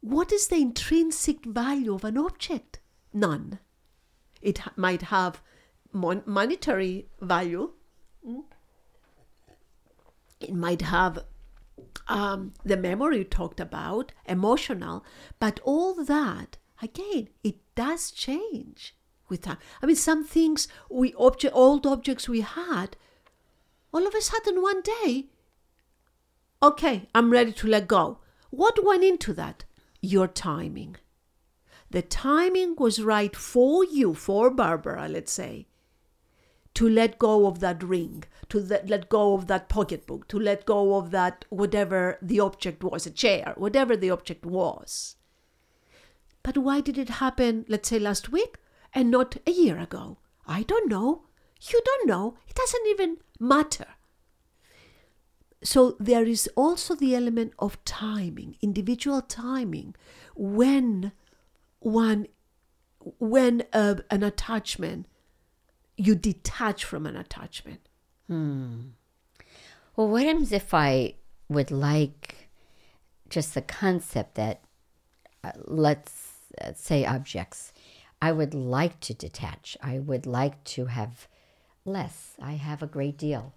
What 0.00 0.30
is 0.32 0.48
the 0.48 0.56
intrinsic 0.56 1.44
value 1.44 1.94
of 1.94 2.04
an 2.04 2.18
object? 2.18 2.80
None. 3.14 3.58
It 4.42 4.60
might 4.76 5.02
have 5.16 5.40
mon- 5.92 6.22
monetary 6.26 7.08
value. 7.20 7.72
It 10.40 10.54
might 10.54 10.82
have 10.82 11.24
um, 12.08 12.52
the 12.64 12.76
memory 12.76 13.18
you 13.18 13.24
talked 13.24 13.60
about, 13.60 14.12
emotional, 14.26 15.04
but 15.38 15.60
all 15.64 15.94
that 16.04 16.58
again, 16.82 17.28
it 17.42 17.56
does 17.74 18.10
change 18.10 18.94
with 19.28 19.42
time. 19.42 19.58
I 19.82 19.86
mean, 19.86 19.96
some 19.96 20.24
things 20.24 20.68
we 20.90 21.14
object, 21.14 21.54
old 21.54 21.86
objects 21.86 22.28
we 22.28 22.42
had, 22.42 22.96
all 23.92 24.06
of 24.06 24.14
a 24.14 24.20
sudden 24.20 24.62
one 24.62 24.82
day, 24.82 25.28
okay, 26.62 27.08
I'm 27.14 27.30
ready 27.30 27.52
to 27.52 27.66
let 27.66 27.88
go. 27.88 28.18
What 28.50 28.84
went 28.84 29.04
into 29.04 29.32
that? 29.34 29.64
Your 30.00 30.26
timing. 30.26 30.96
The 31.90 32.02
timing 32.02 32.76
was 32.76 33.02
right 33.02 33.34
for 33.34 33.84
you, 33.84 34.14
for 34.14 34.50
Barbara, 34.50 35.08
let's 35.08 35.32
say, 35.32 35.66
to 36.74 36.88
let 36.88 37.18
go 37.18 37.46
of 37.46 37.60
that 37.60 37.82
ring, 37.82 38.24
to 38.50 38.60
let, 38.60 39.08
go 39.08 39.34
of 39.34 39.46
that 39.46 39.68
pocketbook, 39.68 40.28
to 40.28 40.38
let 40.38 40.66
go 40.66 40.96
of 40.96 41.10
that 41.10 41.44
whatever 41.48 42.18
the 42.20 42.40
object 42.40 42.84
was, 42.84 43.06
a 43.06 43.10
chair, 43.10 43.54
whatever 43.56 43.96
the 43.96 44.10
object 44.10 44.44
was. 44.44 45.16
But 46.42 46.58
why 46.58 46.80
did 46.80 46.98
it 46.98 47.08
happen, 47.08 47.64
let's 47.68 47.88
say 47.88 47.98
last 47.98 48.30
week, 48.30 48.56
and 48.94 49.10
not 49.10 49.36
a 49.46 49.50
year 49.50 49.78
ago? 49.78 50.18
I 50.46 50.62
don't 50.62 50.88
know. 50.88 51.24
You 51.60 51.80
don't 51.84 52.06
know. 52.06 52.36
It 52.46 52.54
doesn't 52.54 52.86
even 52.86 53.18
matter. 53.40 53.86
So 55.62 55.96
there 55.98 56.24
is 56.24 56.48
also 56.54 56.94
the 56.94 57.16
element 57.16 57.52
of 57.58 57.82
timing, 57.84 58.56
individual 58.62 59.22
timing, 59.22 59.94
when 60.36 61.12
one, 61.80 62.28
when 63.18 63.64
uh, 63.72 63.96
an 64.10 64.22
attachment, 64.22 65.06
you 65.96 66.14
detach 66.14 66.84
from 66.84 67.06
an 67.06 67.16
attachment. 67.16 67.88
hmm. 68.28 68.78
Well, 69.96 70.08
what 70.08 70.22
happens 70.22 70.52
if 70.52 70.72
I 70.72 71.14
would 71.48 71.72
like 71.72 72.48
just 73.28 73.54
the 73.54 73.62
concept 73.62 74.36
that, 74.36 74.62
uh, 75.42 75.52
let's 75.64 76.52
uh, 76.60 76.72
say, 76.74 77.04
objects, 77.04 77.72
I 78.22 78.32
would 78.32 78.54
like 78.54 79.00
to 79.00 79.14
detach. 79.14 79.76
I 79.82 79.98
would 79.98 80.24
like 80.24 80.62
to 80.64 80.86
have 80.86 81.28
less. 81.84 82.34
I 82.40 82.52
have 82.52 82.82
a 82.82 82.86
great 82.86 83.18
deal. 83.18 83.54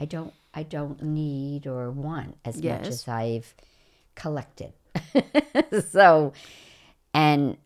I 0.00 0.04
don't. 0.04 0.32
I 0.54 0.62
don't 0.62 1.02
need 1.02 1.66
or 1.66 1.90
want 1.90 2.36
as 2.44 2.62
much 2.62 2.88
as 2.88 3.06
I've 3.06 3.54
collected. 4.14 4.72
so, 5.90 6.32
and 7.14 7.56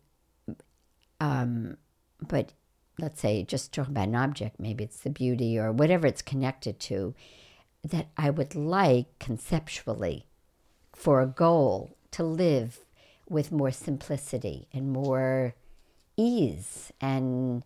um, 1.19 1.77
but 2.21 2.53
let's 2.99 3.21
say 3.21 3.43
just 3.43 3.73
talking 3.73 3.93
about 3.93 4.09
an 4.09 4.15
object, 4.15 4.59
maybe 4.59 4.83
it's 4.83 4.99
the 4.99 5.09
beauty 5.09 5.57
or 5.57 5.71
whatever 5.71 6.05
it's 6.07 6.21
connected 6.21 6.79
to, 6.81 7.15
that 7.83 8.07
I 8.17 8.29
would 8.29 8.55
like 8.55 9.19
conceptually 9.19 10.27
for 10.93 11.21
a 11.21 11.27
goal 11.27 11.97
to 12.11 12.23
live 12.23 12.79
with 13.29 13.51
more 13.51 13.71
simplicity 13.71 14.67
and 14.73 14.91
more 14.91 15.55
ease 16.15 16.91
and, 17.01 17.63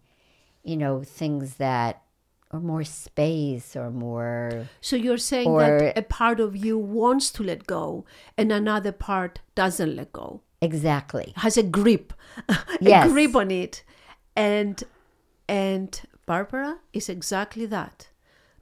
you 0.64 0.78
know, 0.78 1.04
things 1.04 1.56
that 1.56 2.04
or 2.52 2.60
more 2.60 2.84
space 2.84 3.76
or 3.76 3.92
more 3.92 4.68
So 4.82 4.96
you're 4.96 5.18
saying 5.18 5.50
that 5.58 5.98
a 5.98 6.02
part 6.02 6.40
of 6.40 6.56
you 6.56 6.78
wants 6.78 7.30
to 7.32 7.44
let 7.44 7.68
go 7.68 8.06
and 8.38 8.52
another 8.52 8.92
part 8.92 9.40
doesn't 9.56 9.96
let 9.96 10.12
go, 10.14 10.42
exactly 10.62 11.34
has 11.38 11.58
a 11.58 11.64
grip, 11.64 12.14
a 12.50 12.58
Yes. 12.80 13.12
grip 13.12 13.36
on 13.36 13.52
it. 13.52 13.84
And 14.36 14.84
and 15.50 16.02
Barbara 16.26 16.80
is 16.94 17.10
exactly 17.10 17.66
that. 17.68 18.10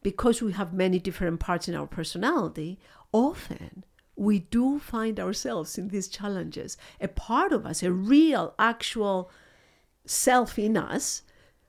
Because 0.01 0.41
we 0.41 0.51
have 0.53 0.71
many 0.73 0.99
different 0.99 1.39
parts 1.39 1.67
in 1.67 1.75
our 1.75 1.87
personality, 1.87 2.79
often 3.11 3.83
we 4.15 4.39
do 4.39 4.79
find 4.79 5.19
ourselves 5.19 5.77
in 5.77 5.89
these 5.89 6.07
challenges. 6.07 6.77
A 7.01 7.07
part 7.07 7.51
of 7.51 7.65
us, 7.65 7.81
a 7.83 7.91
real, 7.91 8.53
actual 8.59 9.31
self 10.05 10.57
in 10.59 10.77
us, 10.77 11.23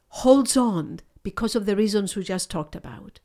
holds 0.09 0.57
on 0.57 1.01
because 1.26 1.56
of 1.56 1.66
the 1.66 1.75
reasons 1.75 2.14
we 2.14 2.23
just 2.23 2.49
talked 2.49 2.76
about. 2.76 3.18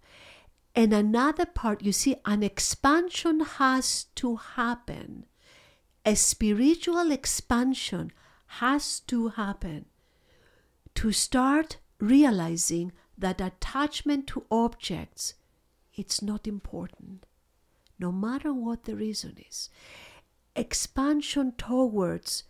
And 0.74 0.92
another 0.92 1.46
part, 1.46 1.84
you 1.84 1.92
see, 1.92 2.16
an 2.26 2.42
expansion 2.42 3.42
has 3.42 4.06
to 4.16 4.38
happen. 4.38 5.28
A 6.04 6.16
spiritual 6.16 7.12
expansion 7.12 8.12
has 8.58 9.02
to 9.02 9.28
happen 9.28 9.86
to 10.96 11.12
start 11.12 11.78
realizing 12.00 12.92
that 13.16 13.40
attachment 13.40 14.26
to 14.30 14.48
objects 14.50 15.36
it's 15.94 16.24
not 16.24 16.48
important 16.48 17.28
no 18.00 18.12
matter 18.12 18.52
what 18.52 18.86
the 18.86 18.96
reason 18.96 19.38
is 19.48 19.70
expansion 20.56 21.54
towards 21.56 22.46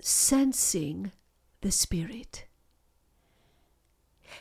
sensing 0.00 1.12
the 1.60 1.70
spirit 1.70 2.46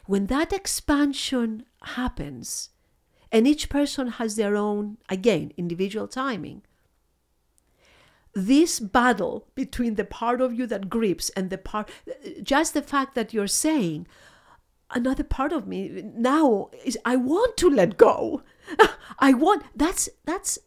when 0.05 0.27
that 0.27 0.53
expansion 0.53 1.65
happens 1.83 2.69
and 3.31 3.47
each 3.47 3.69
person 3.69 4.07
has 4.07 4.35
their 4.35 4.55
own 4.55 4.97
again 5.09 5.51
individual 5.57 6.07
timing 6.07 6.61
this 8.33 8.79
battle 8.79 9.47
between 9.55 9.95
the 9.95 10.05
part 10.05 10.39
of 10.39 10.53
you 10.53 10.65
that 10.65 10.89
grips 10.89 11.29
and 11.31 11.49
the 11.49 11.57
part 11.57 11.89
just 12.43 12.73
the 12.73 12.81
fact 12.81 13.15
that 13.15 13.33
you're 13.33 13.47
saying 13.47 14.07
another 14.91 15.23
part 15.23 15.51
of 15.51 15.67
me 15.67 16.01
now 16.15 16.69
is 16.85 16.97
i 17.05 17.15
want 17.15 17.57
to 17.57 17.69
let 17.69 17.97
go. 17.97 18.41
I 19.19 19.33
want 19.33 19.63
that's 19.75 20.09
that's 20.25 20.57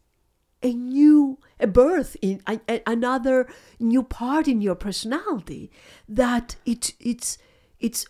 a 0.62 0.72
new 0.72 1.38
a 1.60 1.66
birth 1.66 2.16
in 2.22 2.40
a, 2.46 2.60
a- 2.68 2.82
another 2.87 3.48
new 3.78 4.02
part 4.02 4.48
in 4.48 4.60
your 4.60 4.76
personality 4.76 5.70
that 6.08 6.56
it 6.64 6.94
it's 7.00 7.37
it's 7.80 8.06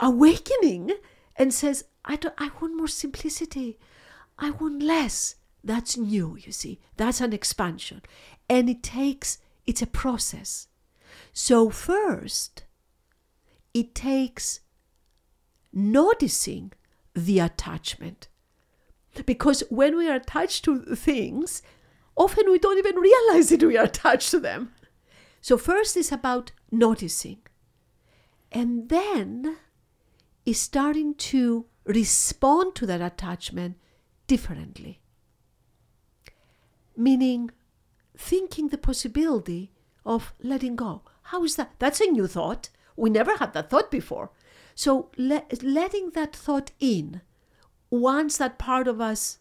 awakening 0.00 0.92
and 1.36 1.52
says 1.52 1.84
i 2.04 2.16
don't 2.16 2.34
i 2.38 2.50
want 2.60 2.76
more 2.76 2.88
simplicity. 2.88 3.78
I 4.38 4.50
want 4.50 4.82
less. 4.82 5.34
That's 5.64 5.96
new 5.96 6.36
you 6.36 6.52
see. 6.52 6.78
That's 6.96 7.20
an 7.20 7.32
expansion. 7.32 8.02
And 8.48 8.70
it 8.70 8.82
takes 8.82 9.38
it's 9.66 9.82
a 9.82 9.86
process. 9.86 10.68
So 11.32 11.70
first 11.70 12.64
it 13.74 13.94
takes 13.94 14.60
noticing 15.72 16.72
the 17.14 17.40
attachment. 17.40 18.28
Because 19.26 19.62
when 19.68 19.96
we 19.96 20.08
are 20.08 20.16
attached 20.16 20.64
to 20.64 20.94
things 20.94 21.62
often 22.16 22.50
we 22.50 22.58
don't 22.58 22.78
even 22.78 22.96
realize 22.96 23.48
that 23.48 23.62
we 23.62 23.76
are 23.76 23.84
attached 23.84 24.30
to 24.30 24.40
them. 24.40 24.72
So 25.40 25.58
first 25.58 25.96
is 25.96 26.12
about 26.12 26.52
noticing. 26.70 27.38
And 28.50 28.88
then 28.88 29.56
is 30.44 30.60
starting 30.60 31.14
to 31.14 31.66
respond 31.84 32.74
to 32.76 32.86
that 32.86 33.00
attachment 33.00 33.76
differently. 34.26 35.00
Meaning 36.96 37.50
thinking 38.16 38.68
the 38.68 38.78
possibility 38.78 39.70
of 40.04 40.34
letting 40.42 40.76
go. 40.76 41.02
How 41.22 41.44
is 41.44 41.56
that? 41.56 41.72
That's 41.78 42.00
a 42.00 42.06
new 42.06 42.26
thought. 42.26 42.70
We 42.96 43.10
never 43.10 43.36
had 43.36 43.52
that 43.52 43.70
thought 43.70 43.90
before. 43.90 44.30
So 44.74 45.10
le- 45.16 45.44
letting 45.62 46.10
that 46.10 46.34
thought 46.34 46.72
in 46.80 47.20
once 47.90 48.36
that 48.38 48.58
part 48.58 48.88
of 48.88 49.00
us 49.00 49.38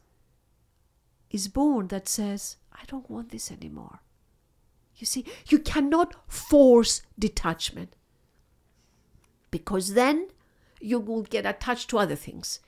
is 1.30 1.48
born 1.48 1.88
that 1.90 2.08
says 2.08 2.56
i 2.72 2.86
don't 2.88 3.10
want 3.10 3.30
this 3.30 3.52
anymore. 3.52 4.00
You 4.96 5.06
see 5.06 5.26
you 5.48 5.60
cannot 5.60 6.16
force 6.28 7.02
detachment. 7.18 7.96
Because 9.52 9.94
then 9.94 10.28
you 10.80 11.00
will 11.00 11.24
get 11.24 11.46
attached 11.46 11.90
to 11.90 11.98
other 11.98 12.16
things. 12.16 12.60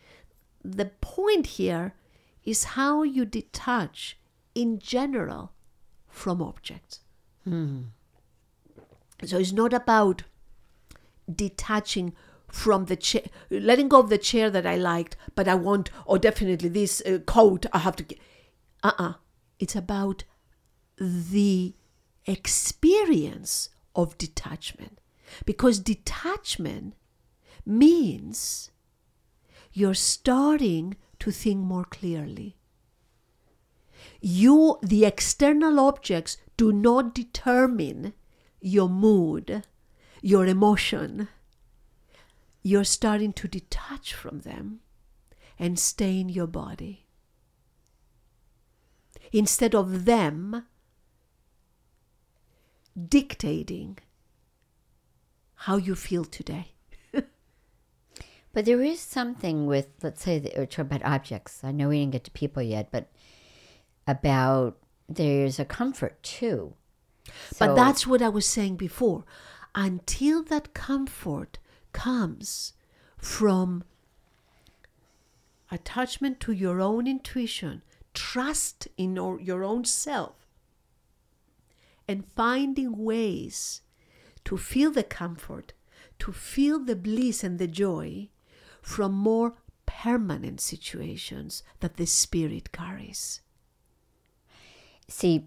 The 0.63 0.85
point 0.85 1.47
here 1.47 1.93
is 2.43 2.63
how 2.75 3.03
you 3.03 3.25
detach 3.25 4.17
in 4.55 4.79
general 4.79 5.51
from 6.07 6.41
objects. 6.41 7.01
So 9.23 9.37
it's 9.37 9.51
not 9.51 9.73
about 9.73 10.23
detaching 11.33 12.13
from 12.47 12.85
the 12.85 12.95
chair, 12.95 13.23
letting 13.49 13.89
go 13.89 13.99
of 13.99 14.09
the 14.09 14.17
chair 14.17 14.49
that 14.49 14.65
I 14.65 14.75
liked, 14.75 15.15
but 15.35 15.47
I 15.47 15.55
want, 15.55 15.91
or 16.05 16.17
definitely 16.17 16.69
this 16.69 17.01
uh, 17.05 17.19
coat 17.19 17.65
I 17.71 17.79
have 17.79 17.95
to 17.97 18.03
get. 18.03 18.19
Uh 18.81 18.93
uh 18.97 19.13
It's 19.59 19.75
about 19.75 20.23
the 20.97 21.75
experience 22.25 23.69
of 23.95 24.17
detachment. 24.17 24.99
Because 25.45 25.79
detachment 25.79 26.95
means 27.65 28.71
you're 29.73 29.93
starting 29.93 30.95
to 31.19 31.31
think 31.31 31.59
more 31.59 31.85
clearly. 31.85 32.57
You, 34.21 34.79
the 34.81 35.05
external 35.05 35.79
objects, 35.79 36.37
do 36.57 36.71
not 36.71 37.13
determine 37.13 38.13
your 38.59 38.89
mood, 38.89 39.63
your 40.21 40.45
emotion. 40.45 41.27
You're 42.61 42.83
starting 42.83 43.33
to 43.33 43.47
detach 43.47 44.13
from 44.13 44.41
them 44.41 44.81
and 45.57 45.79
stay 45.79 46.19
in 46.19 46.29
your 46.29 46.47
body. 46.47 47.05
Instead 49.31 49.75
of 49.75 50.05
them 50.05 50.65
dictating 53.07 53.97
how 55.55 55.77
you 55.77 55.95
feel 55.95 56.25
today. 56.25 56.73
But 58.59 58.65
there 58.65 58.83
is 58.83 58.99
something 58.99 59.67
with, 59.67 59.87
let's 60.03 60.21
say, 60.21 60.37
the, 60.37 60.59
or 60.59 60.65
talk 60.65 60.87
about 60.87 61.05
objects. 61.05 61.61
I 61.63 61.71
know 61.71 61.87
we 61.87 61.99
didn't 62.01 62.11
get 62.11 62.25
to 62.25 62.31
people 62.31 62.61
yet, 62.61 62.89
but 62.91 63.09
about 64.05 64.75
there's 65.07 65.59
a 65.59 65.63
comfort 65.63 66.21
too. 66.21 66.73
But 67.57 67.77
that's 67.77 68.05
what 68.05 68.21
I 68.21 68.27
was 68.27 68.45
saying 68.45 68.75
before. 68.75 69.23
Until 69.75 70.43
that 70.43 70.73
comfort 70.73 71.57
comes 71.93 72.73
from 73.15 73.85
attachment 75.71 76.41
to 76.41 76.51
your 76.51 76.81
own 76.81 77.07
intuition, 77.07 77.81
trust 78.13 78.89
in 78.97 79.15
your, 79.15 79.39
your 79.39 79.63
own 79.63 79.85
self, 79.85 80.35
and 82.09 82.29
finding 82.35 82.97
ways 83.05 83.83
to 84.43 84.57
feel 84.57 84.91
the 84.91 85.03
comfort, 85.03 85.71
to 86.19 86.33
feel 86.33 86.77
the 86.77 86.97
bliss 86.97 87.41
and 87.41 87.57
the 87.57 87.65
joy 87.65 88.27
from 88.89 89.11
more 89.13 89.53
permanent 89.85 90.59
situations 90.59 91.61
that 91.79 91.97
the 91.97 92.07
spirit 92.07 92.71
carries. 92.71 93.39
See, 95.07 95.45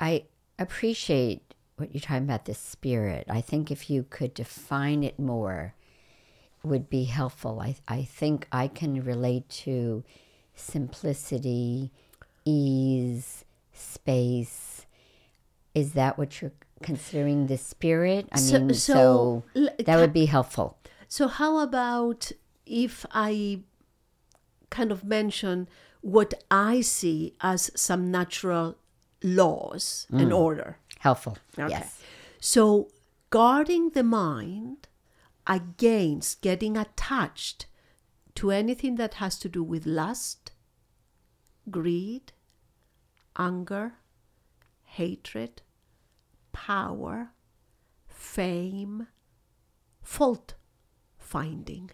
I 0.00 0.24
appreciate 0.58 1.54
what 1.76 1.94
you're 1.94 2.00
talking 2.00 2.24
about 2.24 2.46
the 2.46 2.54
spirit. 2.54 3.26
I 3.30 3.40
think 3.40 3.70
if 3.70 3.88
you 3.88 4.04
could 4.10 4.34
define 4.34 5.04
it 5.04 5.16
more, 5.20 5.74
would 6.64 6.90
be 6.90 7.04
helpful. 7.04 7.60
I, 7.60 7.76
I 7.86 8.02
think 8.02 8.48
I 8.50 8.66
can 8.66 9.04
relate 9.04 9.48
to 9.64 10.02
simplicity, 10.56 11.92
ease, 12.44 13.44
space. 13.72 14.86
Is 15.72 15.92
that 15.92 16.18
what 16.18 16.40
you're 16.42 16.52
considering 16.82 17.46
the 17.46 17.58
spirit? 17.58 18.28
I 18.32 18.38
So- 18.40 18.58
mean, 18.58 18.74
so 18.74 19.44
so, 19.54 19.72
that 19.84 19.96
would 20.00 20.12
be 20.12 20.26
helpful. 20.26 20.78
So, 21.12 21.28
how 21.28 21.58
about 21.58 22.32
if 22.64 23.04
I 23.10 23.64
kind 24.70 24.90
of 24.90 25.04
mention 25.04 25.68
what 26.00 26.32
I 26.50 26.80
see 26.80 27.34
as 27.42 27.70
some 27.74 28.10
natural 28.10 28.78
laws 29.22 30.06
and 30.10 30.28
hmm. 30.28 30.32
order? 30.32 30.78
Helpful. 31.00 31.36
Okay. 31.58 31.68
Yes. 31.68 32.00
So, 32.40 32.88
guarding 33.28 33.90
the 33.90 34.02
mind 34.02 34.88
against 35.46 36.40
getting 36.40 36.78
attached 36.78 37.66
to 38.36 38.50
anything 38.50 38.94
that 38.94 39.20
has 39.20 39.38
to 39.40 39.50
do 39.50 39.62
with 39.62 39.84
lust, 39.84 40.52
greed, 41.70 42.32
anger, 43.36 43.96
hatred, 44.84 45.60
power, 46.52 47.32
fame, 48.08 49.08
fault 50.00 50.54
finding. 51.32 51.90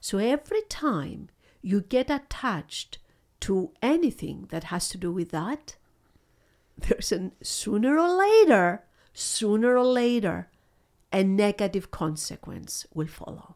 So, 0.00 0.18
every 0.18 0.62
time 0.62 1.28
you 1.62 1.80
get 1.80 2.10
attached 2.10 2.98
to 3.40 3.70
anything 3.80 4.48
that 4.50 4.64
has 4.64 4.88
to 4.90 4.98
do 4.98 5.12
with 5.12 5.30
that, 5.30 5.76
there's 6.78 7.12
a 7.12 7.30
sooner 7.42 7.98
or 7.98 8.10
later, 8.18 8.84
sooner 9.12 9.76
or 9.76 9.86
later, 9.86 10.48
a 11.12 11.22
negative 11.22 11.90
consequence 11.90 12.86
will 12.92 13.06
follow. 13.06 13.54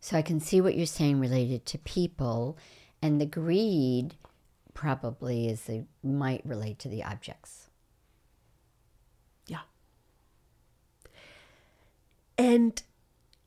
So 0.00 0.16
I 0.16 0.22
can 0.22 0.40
see 0.40 0.60
what 0.60 0.76
you're 0.76 0.86
saying 0.86 1.20
related 1.20 1.66
to 1.66 1.78
people, 1.78 2.58
and 3.00 3.20
the 3.20 3.26
greed 3.26 4.16
probably 4.72 5.48
is 5.48 5.62
the 5.62 5.84
might 6.02 6.44
relate 6.44 6.78
to 6.80 6.88
the 6.88 7.04
objects. 7.04 7.68
Yeah. 9.46 9.64
And 12.36 12.82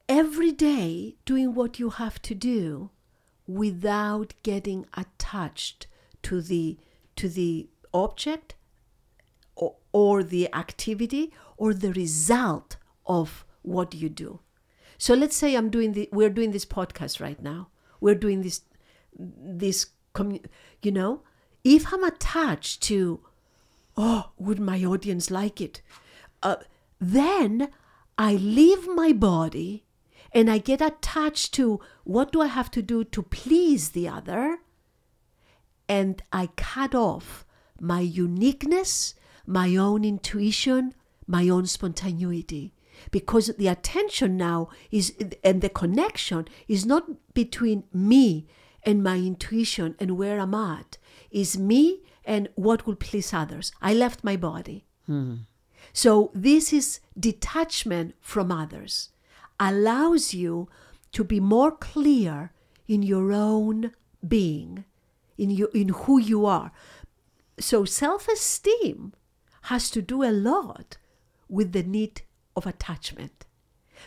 every 0.09 0.51
day 0.51 1.15
doing 1.25 1.53
what 1.53 1.79
you 1.79 1.89
have 1.89 2.21
to 2.23 2.35
do 2.35 2.89
without 3.45 4.33
getting 4.43 4.85
attached 4.95 5.87
to 6.21 6.41
the 6.41 6.77
to 7.15 7.29
the 7.29 7.67
object 7.93 8.55
or, 9.55 9.75
or 9.91 10.23
the 10.23 10.53
activity 10.53 11.33
or 11.57 11.73
the 11.73 11.93
result 11.93 12.77
of 13.05 13.45
what 13.61 13.93
you 13.95 14.09
do. 14.09 14.39
So 14.97 15.13
let's 15.13 15.35
say 15.35 15.55
I'm 15.55 15.69
doing 15.69 15.93
the 15.93 16.09
we're 16.11 16.29
doing 16.29 16.51
this 16.51 16.65
podcast 16.65 17.19
right 17.21 17.41
now. 17.41 17.69
We're 17.99 18.15
doing 18.15 18.41
this 18.41 18.61
this 19.17 19.87
you 20.81 20.91
know, 20.91 21.21
if 21.63 21.93
I'm 21.93 22.03
attached 22.03 22.81
to 22.83 23.19
oh, 23.95 24.31
would 24.37 24.59
my 24.59 24.83
audience 24.83 25.31
like 25.31 25.59
it? 25.59 25.81
Uh, 26.43 26.57
then 26.99 27.69
I 28.17 28.35
leave 28.35 28.87
my 28.87 29.11
body 29.11 29.86
and 30.31 30.49
I 30.49 30.57
get 30.57 30.81
attached 30.81 31.53
to 31.55 31.79
what 32.03 32.31
do 32.31 32.41
I 32.41 32.47
have 32.47 32.71
to 32.71 32.81
do 32.81 33.03
to 33.03 33.21
please 33.21 33.89
the 33.89 34.07
other, 34.07 34.59
and 35.87 36.21
I 36.31 36.49
cut 36.55 36.93
off 36.93 37.45
my 37.79 38.01
uniqueness, 38.01 39.15
my 39.45 39.75
own 39.75 40.03
intuition, 40.03 40.93
my 41.25 41.47
own 41.49 41.65
spontaneity. 41.65 42.73
Because 43.11 43.47
the 43.57 43.67
attention 43.67 44.37
now 44.37 44.69
is, 44.89 45.15
and 45.43 45.61
the 45.61 45.69
connection 45.69 46.47
is 46.67 46.85
not 46.85 47.33
between 47.33 47.83
me 47.93 48.47
and 48.83 49.03
my 49.03 49.17
intuition 49.17 49.95
and 49.99 50.17
where 50.17 50.39
I'm 50.39 50.55
at, 50.55 50.97
is 51.29 51.57
me 51.57 52.01
and 52.25 52.49
what 52.55 52.85
will 52.85 52.95
please 52.95 53.33
others. 53.33 53.71
I 53.81 53.93
left 53.93 54.23
my 54.23 54.35
body. 54.35 54.85
Hmm. 55.05 55.35
So 55.93 56.31
this 56.33 56.73
is 56.73 56.99
detachment 57.17 58.15
from 58.19 58.51
others, 58.51 59.09
allows 59.59 60.33
you 60.33 60.69
to 61.11 61.23
be 61.23 61.39
more 61.39 61.71
clear 61.71 62.51
in 62.87 63.03
your 63.03 63.31
own 63.31 63.91
being, 64.27 64.85
in 65.37 65.49
you, 65.49 65.69
in 65.73 65.89
who 65.89 66.19
you 66.19 66.45
are. 66.45 66.71
So 67.59 67.85
self-esteem 67.85 69.13
has 69.63 69.89
to 69.91 70.01
do 70.01 70.23
a 70.23 70.31
lot 70.31 70.97
with 71.49 71.71
the 71.71 71.83
need 71.83 72.21
of 72.55 72.65
attachment. 72.65 73.45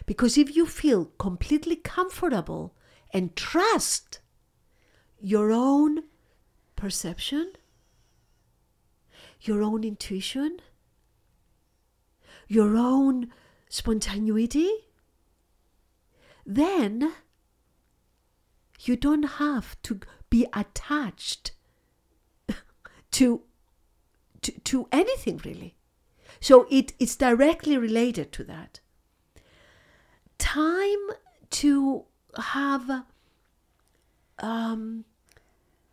Because 0.06 0.38
if 0.38 0.54
you 0.54 0.66
feel 0.66 1.06
completely 1.18 1.76
comfortable 1.76 2.74
and 3.12 3.34
trust 3.34 4.20
your 5.20 5.50
own 5.50 6.04
perception, 6.76 7.52
your 9.42 9.62
own 9.62 9.84
intuition, 9.84 10.60
your 12.46 12.76
own 12.76 13.32
spontaneity, 13.68 14.70
then 16.56 17.12
you 18.80 18.96
don't 18.96 19.38
have 19.38 19.80
to 19.82 20.00
be 20.30 20.46
attached 20.52 21.52
to, 23.12 23.42
to, 24.42 24.52
to 24.60 24.88
anything 24.90 25.40
really. 25.44 25.76
So 26.40 26.66
it, 26.70 26.92
it's 26.98 27.14
directly 27.14 27.76
related 27.76 28.32
to 28.32 28.44
that. 28.44 28.80
Time 30.38 31.10
to 31.50 32.04
have 32.36 33.04
um, 34.38 35.04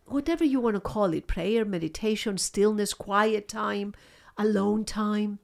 whatever 0.06 0.44
you 0.44 0.58
want 0.58 0.74
to 0.74 0.80
call 0.80 1.12
it 1.12 1.28
prayer, 1.28 1.64
meditation, 1.64 2.36
stillness, 2.38 2.94
quiet 2.94 3.46
time, 3.46 3.94
alone 4.36 4.84
time 4.84 5.38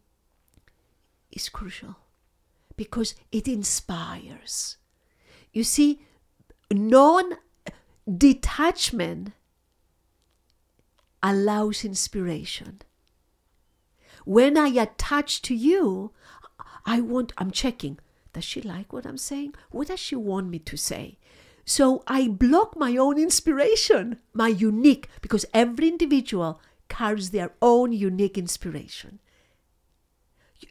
is 1.30 1.48
crucial 1.48 1.96
because 2.76 3.14
it 3.30 3.46
inspires. 3.46 4.78
You 5.54 5.64
see, 5.64 6.00
non 6.70 7.38
detachment 8.06 9.32
allows 11.22 11.84
inspiration. 11.84 12.82
When 14.26 14.58
I 14.58 14.68
attach 14.68 15.40
to 15.42 15.54
you, 15.54 16.10
I 16.84 17.00
want, 17.00 17.32
I'm 17.38 17.50
checking, 17.50 17.98
does 18.32 18.44
she 18.44 18.60
like 18.60 18.92
what 18.92 19.06
I'm 19.06 19.16
saying? 19.16 19.54
What 19.70 19.88
does 19.88 20.00
she 20.00 20.16
want 20.16 20.48
me 20.48 20.58
to 20.58 20.76
say? 20.76 21.18
So 21.64 22.02
I 22.06 22.28
block 22.28 22.76
my 22.76 22.96
own 22.96 23.18
inspiration, 23.18 24.18
my 24.34 24.48
unique, 24.48 25.08
because 25.22 25.46
every 25.54 25.88
individual 25.88 26.60
carries 26.88 27.30
their 27.30 27.52
own 27.62 27.92
unique 27.92 28.36
inspiration, 28.36 29.20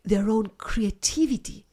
their 0.04 0.30
own 0.30 0.52
creativity. 0.58 1.66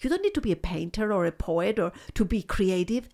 You 0.00 0.10
don't 0.10 0.22
need 0.22 0.34
to 0.34 0.40
be 0.40 0.52
a 0.52 0.56
painter 0.56 1.12
or 1.12 1.26
a 1.26 1.32
poet 1.32 1.78
or 1.78 1.92
to 2.14 2.24
be 2.24 2.42
creative. 2.42 3.08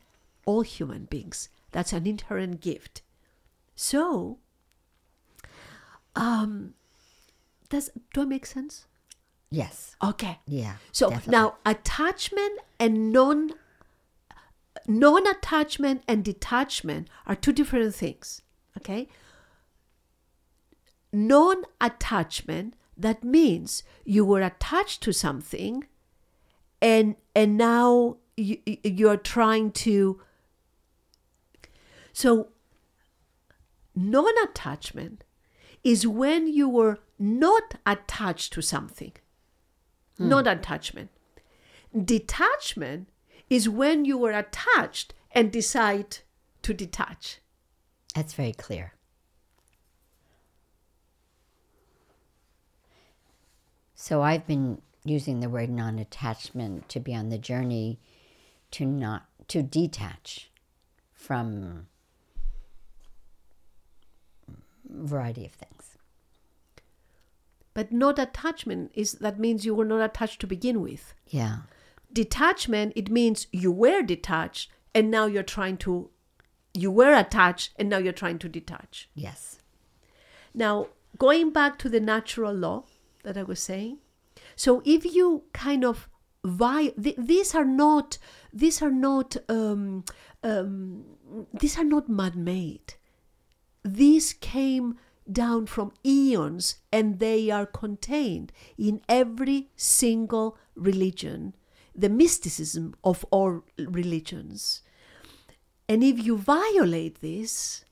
All 0.47 0.63
human 0.63 1.07
beings. 1.07 1.49
That's 1.73 1.93
an 1.93 2.07
inherent 2.07 2.61
gift. 2.61 3.03
So, 3.75 4.39
um, 6.15 6.75
does 7.71 7.91
do 8.13 8.23
I 8.23 8.25
make 8.25 8.47
sense? 8.47 8.87
Yes. 9.51 9.97
Okay. 10.03 10.39
Yeah. 10.47 10.77
So 10.93 11.11
definitely. 11.11 11.33
now 11.33 11.57
attachment 11.65 12.61
and 12.79 13.13
non 13.13 13.53
non-attachment 14.87 16.03
and 16.07 16.25
detachment 16.25 17.09
are 17.27 17.35
two 17.35 17.53
different 17.53 17.95
things. 17.95 18.43
Okay? 18.77 19.09
Non-attachment 21.13 22.75
that 22.97 23.25
means 23.25 23.83
you 24.05 24.25
were 24.25 24.43
attached 24.43 25.03
to 25.03 25.13
something 25.13 25.85
and 26.85 27.17
and 27.35 27.57
now 27.57 28.19
you, 28.37 28.59
you're 28.85 29.17
trying 29.17 29.73
to 29.73 30.21
so 32.13 32.49
non-attachment 33.97 35.25
is 35.83 36.07
when 36.07 36.47
you 36.47 36.69
were 36.69 36.99
not 37.19 37.75
attached 37.87 38.53
to 38.53 38.61
something 38.61 39.13
hmm. 40.19 40.29
not 40.29 40.47
attachment. 40.47 41.11
Detachment 42.05 43.09
is 43.49 43.69
when 43.69 44.05
you 44.05 44.19
were 44.19 44.33
attached 44.33 45.15
and 45.31 45.51
decide 45.51 46.19
to 46.63 46.75
detach. 46.75 47.41
That's 48.15 48.35
very 48.35 48.53
clear. 48.53 48.95
So 53.95 54.23
I've 54.23 54.47
been 54.47 54.83
using 55.05 55.41
the 55.41 55.49
word 55.49 55.71
non 55.71 55.99
attachment 55.99 56.89
to 56.89 57.01
be 57.01 57.15
on 57.15 57.29
the 57.29 57.39
journey 57.39 58.01
to 58.73 58.87
not 58.87 59.27
to 59.49 59.63
detach 59.63 60.51
from 61.13 61.87
a 64.49 64.53
variety 64.89 65.45
of 65.45 65.53
things. 65.53 65.99
But 67.75 67.93
not 67.93 68.19
attachment 68.19 68.93
is 68.95 69.13
that 69.15 69.39
means 69.39 69.65
you 69.65 69.75
were 69.75 69.85
not 69.85 70.03
attached 70.03 70.41
to 70.41 70.47
begin 70.47 70.81
with. 70.81 71.13
Yeah. 71.29 71.59
Detachment, 72.13 72.93
it 72.95 73.11
means 73.11 73.49
you 73.53 73.73
were 73.73 74.03
detached 74.03 74.71
and 74.95 75.11
now 75.11 75.27
you're 75.27 75.43
trying 75.43 75.77
to, 75.79 76.11
you 76.73 76.91
were 76.91 77.13
attached 77.13 77.73
and 77.77 77.89
now 77.89 77.99
you're 77.99 78.13
trying 78.13 78.39
to 78.39 78.49
detach. 78.49 79.09
Yes. 79.15 79.59
Now, 80.55 80.89
going 81.19 81.51
back 81.51 81.79
to 81.81 81.89
the 81.89 81.99
natural 81.99 82.55
law 82.55 82.85
that 83.25 83.37
I 83.37 83.43
was 83.43 83.59
saying, 83.59 83.99
so 84.57 84.83
if 84.85 85.05
you 85.05 85.45
kind 85.53 85.85
of 85.85 86.09
vi- 86.45 86.91
th- 86.91 87.17
these 87.19 87.55
are 87.55 87.65
not 87.65 88.19
these 88.53 88.83
are 88.83 88.91
not 88.91 89.37
um, 89.49 90.05
um, 90.43 91.05
these 91.53 91.79
are 91.79 91.85
not 91.85 92.09
man-made. 92.09 92.95
These 93.83 94.35
came 94.35 94.99
down 95.31 95.67
from 95.67 95.93
eons 96.05 96.77
and 96.93 97.19
they 97.19 97.51
are 97.51 97.67
contained 97.67 98.53
in 98.79 99.01
every 99.09 99.71
single 99.75 100.59
religion, 100.75 101.55
the 101.95 102.09
mysticism 102.09 102.95
of 103.03 103.25
all 103.31 103.65
religions. 103.79 104.83
And 105.89 106.05
if 106.05 106.25
you 106.25 106.37
violate 106.37 107.21
this, 107.21 107.85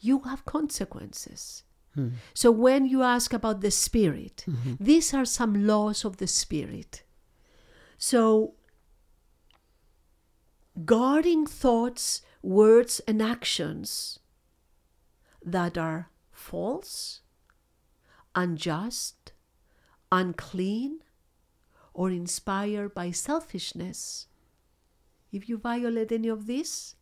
you 0.00 0.20
have 0.20 0.44
consequences. 0.44 1.64
Hmm. 1.96 2.08
So 2.34 2.50
when 2.52 2.86
you 2.86 3.02
ask 3.02 3.32
about 3.32 3.62
the 3.62 3.70
spirit, 3.70 4.44
mm-hmm. 4.46 4.74
these 4.78 5.12
are 5.12 5.24
some 5.24 5.66
laws 5.66 6.04
of 6.04 6.18
the 6.18 6.26
spirit. 6.26 7.02
So 7.98 8.54
guarding 10.84 11.46
thoughts, 11.46 12.22
words, 12.42 13.00
and 13.08 13.22
actions 13.22 14.20
that 15.42 15.78
are 15.78 16.10
false, 16.30 17.22
unjust, 18.34 19.32
unclean, 20.12 21.00
or 21.94 22.10
inspired 22.10 22.94
by 22.94 23.10
selfishness. 23.10 24.26
If 25.32 25.48
you 25.48 25.56
violate 25.56 26.12
any 26.12 26.28
of 26.28 26.46
these, 26.46 26.94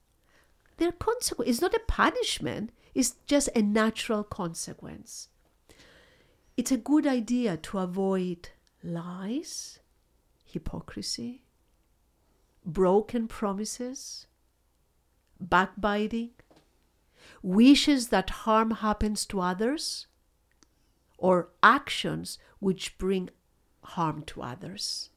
there 0.76 0.88
are 0.88 0.92
consequences. 0.92 1.56
It's 1.56 1.62
not 1.62 1.74
a 1.74 1.80
punishment, 1.88 2.70
it's 2.94 3.16
just 3.26 3.48
a 3.54 3.62
natural 3.62 4.22
consequence. 4.22 5.28
It's 6.56 6.70
a 6.70 6.76
good 6.76 7.06
idea 7.06 7.56
to 7.56 7.78
avoid 7.78 8.50
lies, 8.82 9.80
hypocrisy, 10.44 11.42
broken 12.64 13.26
promises, 13.26 14.26
backbiting, 15.40 16.30
wishes 17.42 18.08
that 18.08 18.30
harm 18.30 18.70
happens 18.70 19.26
to 19.26 19.40
others, 19.40 20.06
or 21.18 21.48
actions 21.62 22.38
which 22.60 22.96
bring 22.98 23.30
harm 23.82 24.22
to 24.22 24.42
others. 24.42 25.10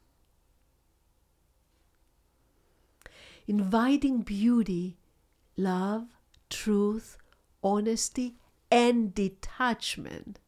Inviting 3.48 4.22
beauty, 4.22 4.98
love, 5.56 6.08
truth, 6.50 7.18
honesty, 7.64 8.36
and 8.72 9.14
detachment 9.14 10.40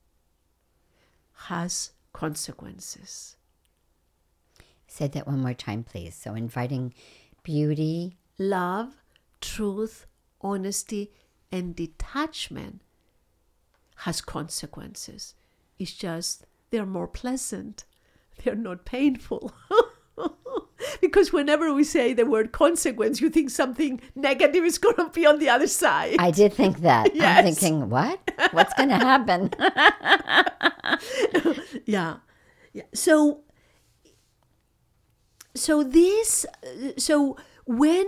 has 1.47 1.91
consequences. 2.13 3.35
Say 4.87 5.07
that 5.07 5.27
one 5.27 5.39
more 5.39 5.53
time, 5.53 5.83
please. 5.83 6.15
So 6.15 6.33
inviting 6.33 6.93
beauty, 7.43 8.17
Love, 8.41 8.95
truth, 9.41 10.05
honesty, 10.39 11.11
and 11.51 11.75
detachment 11.75 12.81
has 13.97 14.21
consequences. 14.21 15.35
It's 15.77 15.93
just 15.93 16.45
they're 16.69 16.85
more 16.85 17.07
pleasant, 17.07 17.83
they're 18.43 18.55
not 18.55 18.85
painful. 18.85 19.51
because 21.02 21.34
whenever 21.34 21.73
we 21.73 21.84
say 21.84 22.13
the 22.13 22.25
word 22.25 22.52
consequence, 22.52 23.21
you 23.21 23.30
think 23.30 23.49
something 23.49 24.02
negative 24.15 24.63
is 24.63 24.78
going 24.78 24.95
to 24.95 25.10
be 25.10 25.25
on 25.25 25.39
the 25.39 25.49
other 25.49 25.67
side. 25.67 26.15
I 26.19 26.32
did 26.32 26.54
think 26.54 26.80
that. 26.80 27.15
Yes. 27.15 27.38
I'm 27.38 27.54
thinking, 27.54 27.89
what? 27.89 28.19
What's 28.52 28.73
going 28.73 28.89
to 28.89 28.95
happen? 28.95 29.52
yeah 31.86 32.17
yeah 32.73 32.84
so 32.93 33.41
so 35.56 35.84
this 35.84 36.45
so 36.97 37.38
when 37.65 38.06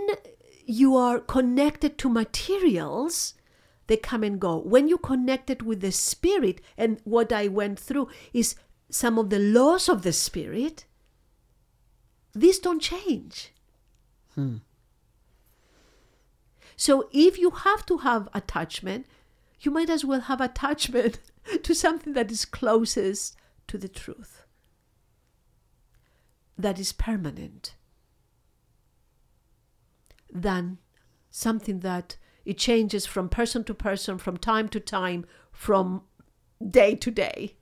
you 0.66 0.96
are 0.96 1.18
connected 1.18 1.98
to 1.98 2.08
materials 2.08 3.34
they 3.86 3.96
come 3.96 4.22
and 4.22 4.40
go 4.40 4.58
when 4.58 4.88
you 4.88 4.98
connected 4.98 5.62
with 5.62 5.80
the 5.80 5.92
spirit 5.92 6.60
and 6.76 7.00
what 7.04 7.32
i 7.32 7.48
went 7.48 7.78
through 7.78 8.08
is 8.32 8.54
some 8.90 9.18
of 9.18 9.30
the 9.30 9.38
laws 9.38 9.88
of 9.88 10.02
the 10.02 10.12
spirit 10.12 10.84
these 12.34 12.58
don't 12.58 12.80
change. 12.80 13.52
Hmm. 14.34 14.56
So 16.76 17.08
if 17.12 17.38
you 17.38 17.50
have 17.50 17.86
to 17.86 17.98
have 17.98 18.28
attachment 18.34 19.06
you 19.62 19.70
might 19.70 19.88
as 19.88 20.04
well 20.04 20.20
have 20.22 20.40
attachment 20.40 21.20
to 21.62 21.74
something 21.74 22.12
that 22.12 22.30
is 22.30 22.44
closest 22.44 23.36
to 23.68 23.78
the 23.78 23.88
truth, 23.88 24.44
that 26.58 26.78
is 26.78 26.92
permanent, 26.92 27.74
than 30.30 30.78
something 31.30 31.80
that 31.80 32.16
it 32.44 32.58
changes 32.58 33.06
from 33.06 33.28
person 33.28 33.62
to 33.64 33.74
person, 33.74 34.18
from 34.18 34.36
time 34.36 34.68
to 34.68 34.80
time, 34.80 35.24
from 35.52 36.02
day 36.68 36.94
to 36.96 37.10
day. 37.10 37.56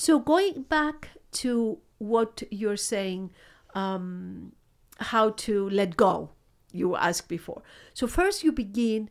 So, 0.00 0.18
going 0.18 0.62
back 0.62 1.10
to 1.32 1.76
what 1.98 2.42
you're 2.50 2.78
saying, 2.78 3.32
um, 3.74 4.52
how 4.96 5.32
to 5.44 5.68
let 5.68 5.94
go, 5.94 6.30
you 6.72 6.96
asked 6.96 7.28
before. 7.28 7.60
So, 7.92 8.06
first 8.06 8.42
you 8.42 8.50
begin, 8.50 9.10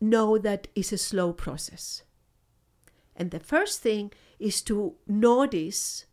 know 0.00 0.38
that 0.38 0.68
it's 0.74 0.90
a 0.90 0.96
slow 0.96 1.34
process. 1.34 2.02
And 3.14 3.30
the 3.30 3.38
first 3.38 3.82
thing 3.82 4.10
is 4.38 4.62
to 4.62 4.94
notice 5.06 6.06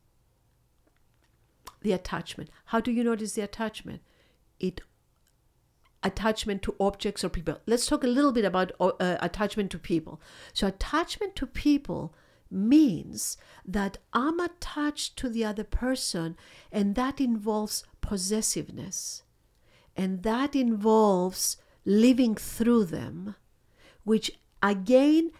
the 1.81 1.93
attachment. 1.93 2.49
How 2.65 2.81
do 2.81 2.91
you 2.91 3.05
notice 3.05 3.35
the 3.35 3.43
attachment? 3.43 4.01
It 4.59 4.81
attachment 6.03 6.61
to 6.63 6.75
objects 6.77 7.23
or 7.23 7.29
people. 7.29 7.61
Let's 7.65 7.85
talk 7.85 8.03
a 8.03 8.07
little 8.07 8.33
bit 8.33 8.43
about 8.43 8.73
uh, 8.81 9.15
attachment 9.21 9.71
to 9.71 9.79
people. 9.79 10.19
So, 10.51 10.67
attachment 10.67 11.37
to 11.37 11.47
people 11.47 12.13
means 12.53 13.37
that 13.65 13.97
I'm 14.13 14.39
attached 14.39 15.17
to 15.17 15.29
the 15.29 15.43
other 15.43 15.63
person, 15.63 16.37
and 16.71 16.95
that 16.95 17.19
involves 17.19 17.83
possessiveness, 18.01 19.23
and 19.95 20.23
that 20.23 20.55
involves 20.55 21.57
living 21.85 22.35
through 22.35 22.85
them, 22.85 23.35
which 24.03 24.31
again 24.61 25.31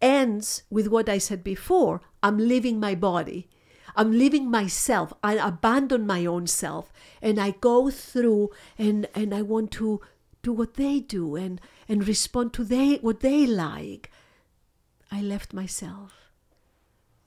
ends 0.00 0.62
with 0.70 0.88
what 0.88 1.08
I 1.08 1.18
said 1.18 1.44
before 1.44 2.00
I'm 2.22 2.38
leaving 2.38 2.80
my 2.80 2.94
body. 2.94 3.48
I'm 3.96 4.12
leaving 4.12 4.50
myself. 4.50 5.12
I 5.22 5.34
abandon 5.34 6.06
my 6.06 6.24
own 6.24 6.46
self 6.46 6.92
and 7.20 7.40
I 7.40 7.52
go 7.60 7.90
through 7.90 8.50
and, 8.78 9.08
and 9.14 9.34
I 9.34 9.42
want 9.42 9.72
to 9.72 10.00
do 10.42 10.52
what 10.52 10.74
they 10.74 11.00
do 11.00 11.36
and, 11.36 11.60
and 11.88 12.06
respond 12.06 12.52
to 12.54 12.64
they 12.64 12.96
what 12.96 13.20
they 13.20 13.46
like. 13.46 14.10
I 15.10 15.20
left 15.22 15.52
myself. 15.52 16.19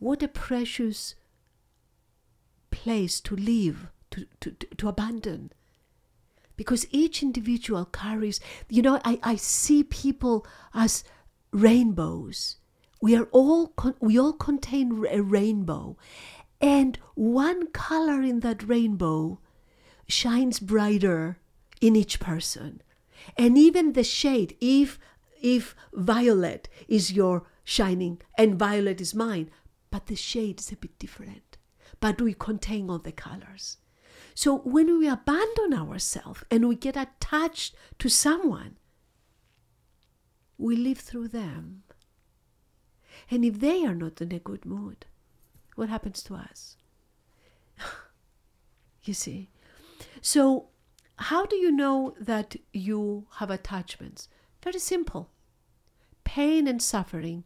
What 0.03 0.21
a 0.21 0.27
precious 0.27 1.15
place 2.71 3.21
to 3.21 3.37
leave, 3.37 3.87
to, 4.11 4.27
to, 4.41 4.51
to, 4.51 4.87
abandon. 4.89 5.53
Because 6.57 6.85
each 6.91 7.23
individual 7.23 7.85
carries, 7.85 8.41
you 8.67 8.81
know, 8.81 8.99
I, 9.05 9.17
I 9.23 9.37
see 9.37 9.81
people 9.81 10.45
as 10.73 11.05
rainbows. 11.53 12.57
We 13.01 13.15
are 13.15 13.29
all 13.31 13.73
we 14.01 14.19
all 14.19 14.33
contain 14.33 15.05
a 15.09 15.21
rainbow, 15.21 15.95
and 16.59 16.99
one 17.15 17.67
color 17.67 18.21
in 18.21 18.41
that 18.41 18.67
rainbow 18.67 19.39
shines 20.09 20.59
brighter 20.59 21.37
in 21.79 21.95
each 21.95 22.19
person, 22.19 22.81
and 23.37 23.57
even 23.57 23.93
the 23.93 24.03
shade. 24.03 24.57
If 24.59 24.99
if 25.41 25.73
violet 25.93 26.67
is 26.89 27.13
your 27.13 27.43
shining 27.63 28.21
and 28.37 28.59
violet 28.59 28.99
is 28.99 29.15
mine, 29.15 29.49
but 29.93 30.07
the 30.07 30.15
shade 30.15 30.59
is 30.59 30.71
a 30.71 30.75
bit 30.75 30.97
different. 30.97 31.55
But 31.99 32.19
we 32.19 32.33
contain 32.33 32.89
all 32.89 32.97
the 32.97 33.11
colors. 33.11 33.77
So 34.33 34.57
when 34.57 34.97
we 34.97 35.07
abandon 35.07 35.71
ourselves 35.71 36.43
and 36.49 36.67
we 36.67 36.75
get 36.75 36.97
attached 36.97 37.75
to 37.99 38.09
someone, 38.09 38.77
we 40.57 40.75
live 40.75 40.97
through 40.97 41.27
them. 41.27 41.83
And 43.29 43.45
if 43.45 43.59
they 43.59 43.85
are 43.85 43.93
not 43.93 44.19
in 44.19 44.31
a 44.31 44.39
good 44.39 44.65
mood, 44.65 45.05
what 45.75 45.89
happens 45.89 46.23
to 46.23 46.33
us? 46.37 46.75
you 49.03 49.13
see? 49.13 49.51
So, 50.21 50.69
how 51.17 51.45
do 51.45 51.55
you 51.55 51.71
know 51.71 52.15
that 52.19 52.55
you 52.73 53.27
have 53.33 53.51
attachments? 53.51 54.27
Very 54.63 54.79
simple. 54.79 55.29
Pain 56.23 56.65
and 56.65 56.81
suffering 56.81 57.43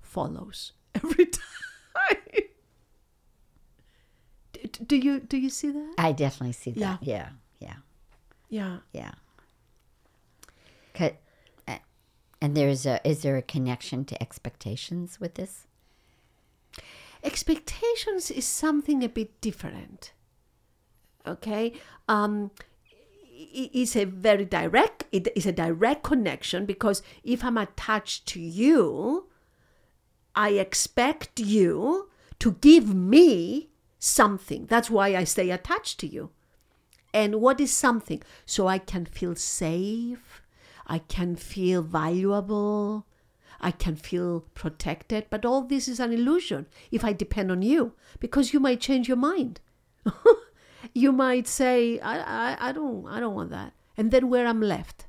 follows 0.00 0.72
every 0.94 1.26
time. 1.26 2.16
Do 4.86 4.96
you 4.96 5.20
do 5.20 5.36
you 5.36 5.50
see 5.50 5.70
that? 5.70 5.94
I 5.98 6.12
definitely 6.12 6.52
see 6.52 6.70
Yeah. 6.72 6.98
that. 7.00 7.02
Yeah, 7.06 7.28
yeah, 7.60 7.76
Yeah. 8.48 8.78
yeah. 8.92 9.12
'Cause- 10.94 11.12
uh, 11.66 11.78
And 12.40 12.56
there's 12.56 12.86
a 12.86 13.00
is 13.08 13.22
there 13.22 13.36
a 13.36 13.42
connection 13.42 14.04
to 14.06 14.20
expectations 14.22 15.20
with 15.20 15.34
this? 15.34 15.66
expectations 17.24 18.30
is 18.30 18.46
something 18.46 19.02
a 19.02 19.08
bit 19.08 19.40
different 19.40 20.12
okay 21.26 21.72
um 22.08 22.52
it's 23.34 23.96
a 23.96 24.04
very 24.04 24.44
direct 24.44 25.02
it 25.10 25.26
is 25.34 25.44
a 25.44 25.50
direct 25.50 26.04
connection 26.04 26.64
because 26.64 27.02
if 27.24 27.42
i'm 27.44 27.58
attached 27.58 28.24
to 28.26 28.40
you 28.40 29.26
i 30.34 30.50
expect 30.50 31.40
you 31.40 32.08
to 32.38 32.52
give 32.60 32.94
me 32.94 33.68
something 33.98 34.66
that's 34.66 34.90
why 34.90 35.14
i 35.16 35.24
stay 35.24 35.50
attached 35.50 35.98
to 35.98 36.06
you 36.06 36.30
and 37.12 37.40
what 37.40 37.60
is 37.60 37.72
something 37.72 38.22
so 38.46 38.66
i 38.66 38.78
can 38.78 39.04
feel 39.04 39.34
safe 39.34 40.42
i 40.86 40.98
can 40.98 41.34
feel 41.36 41.82
valuable 41.82 43.06
I 43.60 43.70
can 43.70 43.96
feel 43.96 44.44
protected, 44.54 45.26
but 45.30 45.44
all 45.44 45.62
this 45.62 45.88
is 45.88 45.98
an 46.00 46.12
illusion 46.12 46.66
if 46.90 47.04
I 47.04 47.12
depend 47.12 47.50
on 47.50 47.62
you 47.62 47.92
because 48.20 48.52
you 48.52 48.60
might 48.60 48.80
change 48.80 49.08
your 49.08 49.16
mind. 49.16 49.60
you 50.94 51.12
might 51.12 51.46
say, 51.48 51.98
I, 51.98 52.18
I, 52.18 52.68
I 52.68 52.72
don't 52.72 53.06
I 53.08 53.20
don't 53.20 53.34
want 53.34 53.50
that. 53.50 53.72
And 53.96 54.10
then 54.10 54.28
where 54.28 54.46
I'm 54.46 54.60
left. 54.60 55.06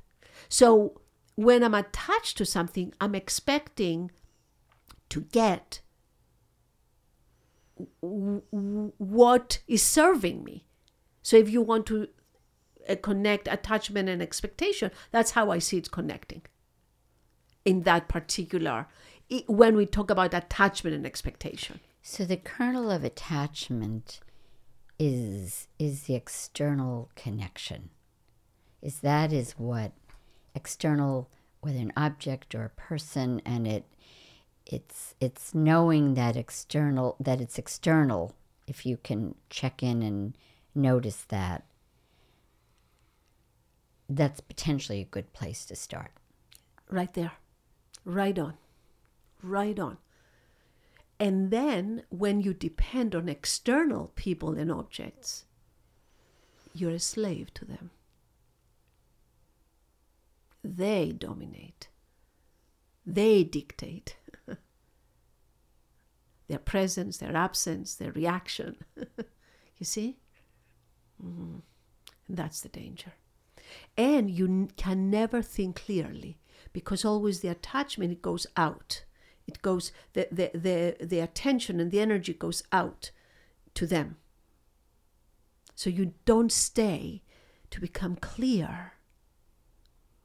So 0.48 1.00
when 1.36 1.62
I'm 1.62 1.74
attached 1.74 2.36
to 2.38 2.44
something, 2.44 2.92
I'm 3.00 3.14
expecting 3.14 4.10
to 5.10 5.20
get 5.22 5.80
what 8.00 9.60
is 9.66 9.82
serving 9.82 10.44
me. 10.44 10.64
So 11.22 11.36
if 11.36 11.48
you 11.48 11.62
want 11.62 11.86
to 11.86 12.08
uh, 12.88 12.96
connect 12.96 13.48
attachment 13.48 14.08
and 14.08 14.22
expectation, 14.22 14.90
that's 15.10 15.32
how 15.32 15.50
I 15.50 15.58
see 15.58 15.78
it 15.78 15.90
connecting 15.90 16.42
in 17.64 17.82
that 17.82 18.08
particular 18.08 18.86
when 19.46 19.76
we 19.76 19.86
talk 19.86 20.10
about 20.10 20.34
attachment 20.34 20.96
and 20.96 21.06
expectation 21.06 21.78
So 22.02 22.24
the 22.24 22.36
kernel 22.36 22.90
of 22.90 23.04
attachment 23.04 24.20
is 24.98 25.68
is 25.78 26.02
the 26.02 26.14
external 26.14 27.10
connection. 27.14 27.90
Is 28.82 29.00
that 29.00 29.32
is 29.32 29.52
what 29.52 29.92
external 30.54 31.28
whether 31.60 31.78
an 31.78 31.92
object 31.96 32.54
or 32.54 32.64
a 32.64 32.70
person 32.70 33.40
and 33.44 33.66
it 33.66 33.84
it's 34.66 35.14
it's 35.20 35.54
knowing 35.54 36.14
that 36.14 36.36
external 36.36 37.16
that 37.20 37.40
it's 37.40 37.58
external 37.58 38.34
if 38.66 38.86
you 38.86 38.96
can 38.96 39.34
check 39.48 39.82
in 39.82 40.02
and 40.02 40.36
notice 40.74 41.24
that 41.28 41.64
that's 44.08 44.40
potentially 44.40 45.00
a 45.00 45.04
good 45.04 45.32
place 45.32 45.64
to 45.66 45.76
start. 45.76 46.10
right 46.88 47.14
there. 47.14 47.32
Right 48.04 48.38
on. 48.38 48.54
Right 49.42 49.78
on. 49.78 49.98
And 51.20 51.50
then 51.50 52.02
when 52.08 52.40
you 52.40 52.54
depend 52.54 53.14
on 53.14 53.28
external 53.28 54.10
people 54.16 54.54
and 54.58 54.72
objects 54.72 55.44
you're 56.74 56.90
a 56.92 56.98
slave 56.98 57.52
to 57.54 57.64
them. 57.64 57.90
They 60.62 61.12
dominate. 61.12 61.88
They 63.06 63.44
dictate 63.44 64.16
their 66.50 66.58
presence 66.58 67.16
their 67.18 67.36
absence 67.36 67.94
their 67.94 68.12
reaction. 68.12 68.76
You 69.80 69.86
see? 69.86 70.18
Mhm. 71.24 71.62
And 72.28 72.36
that's 72.36 72.60
the 72.60 72.68
danger. 72.68 73.14
And 73.96 74.30
you 74.30 74.68
can 74.76 75.08
never 75.10 75.40
think 75.40 75.76
clearly 75.84 76.38
because 76.74 77.02
always 77.02 77.40
the 77.40 77.48
attachment 77.48 78.12
it 78.12 78.20
goes 78.20 78.46
out. 78.58 79.04
It 79.46 79.62
goes 79.62 79.90
the, 80.12 80.28
the 80.30 80.50
the 80.52 81.06
the 81.06 81.20
attention 81.20 81.80
and 81.80 81.90
the 81.90 82.00
energy 82.00 82.34
goes 82.34 82.62
out 82.72 83.10
to 83.74 83.86
them. 83.86 84.16
So 85.74 85.88
you 85.88 86.12
don't 86.26 86.52
stay 86.52 87.22
to 87.70 87.80
become 87.80 88.16
clear 88.16 88.92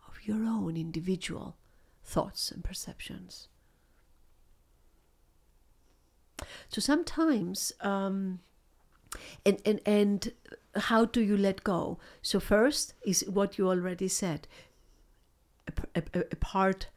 of 0.10 0.26
your 0.28 0.44
own 0.44 0.76
individual 0.76 1.56
thoughts 2.04 2.52
and 2.52 2.62
perceptions 2.64 3.48
so 6.70 6.82
sometimes 6.82 7.72
um 7.82 8.40
and 9.46 9.62
and 9.66 9.80
and 9.86 10.34
how 10.76 11.06
do 11.06 11.22
you 11.22 11.38
let 11.38 11.64
go 11.64 11.98
so 12.22 12.40
first 12.40 12.94
is 13.06 13.24
what 13.28 13.58
you 13.58 13.68
already 13.70 14.08
said 14.08 14.48
a, 15.96 16.02
a- 16.14 16.20
a 16.32 16.36
part 16.36 16.88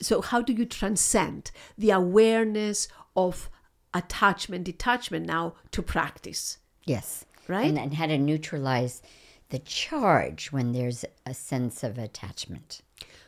so 0.00 0.20
how 0.20 0.40
do 0.42 0.52
you 0.52 0.64
transcend 0.66 1.50
the 1.78 1.90
awareness 1.90 2.88
of 3.16 3.48
attachment 3.92 4.64
detachment 4.64 5.26
now 5.26 5.54
to 5.70 5.82
practice 5.82 6.58
Yes. 6.86 7.24
Right? 7.48 7.66
And, 7.66 7.78
and 7.78 7.94
how 7.94 8.06
to 8.06 8.18
neutralize 8.18 9.00
the 9.48 9.58
charge 9.58 10.52
when 10.52 10.72
there's 10.72 11.04
a 11.24 11.32
sense 11.32 11.82
of 11.82 11.96
attachment. 11.98 12.82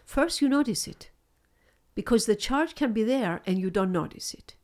first 0.04 0.42
you 0.42 0.48
notice 0.48 0.86
it 0.86 1.08
because 1.94 2.26
the 2.26 2.36
charge 2.36 2.74
can 2.74 2.92
be 2.92 3.02
there 3.02 3.40
and 3.46 3.58
you 3.58 3.70
don't 3.70 3.92
notice 3.92 4.34
it 4.34 4.56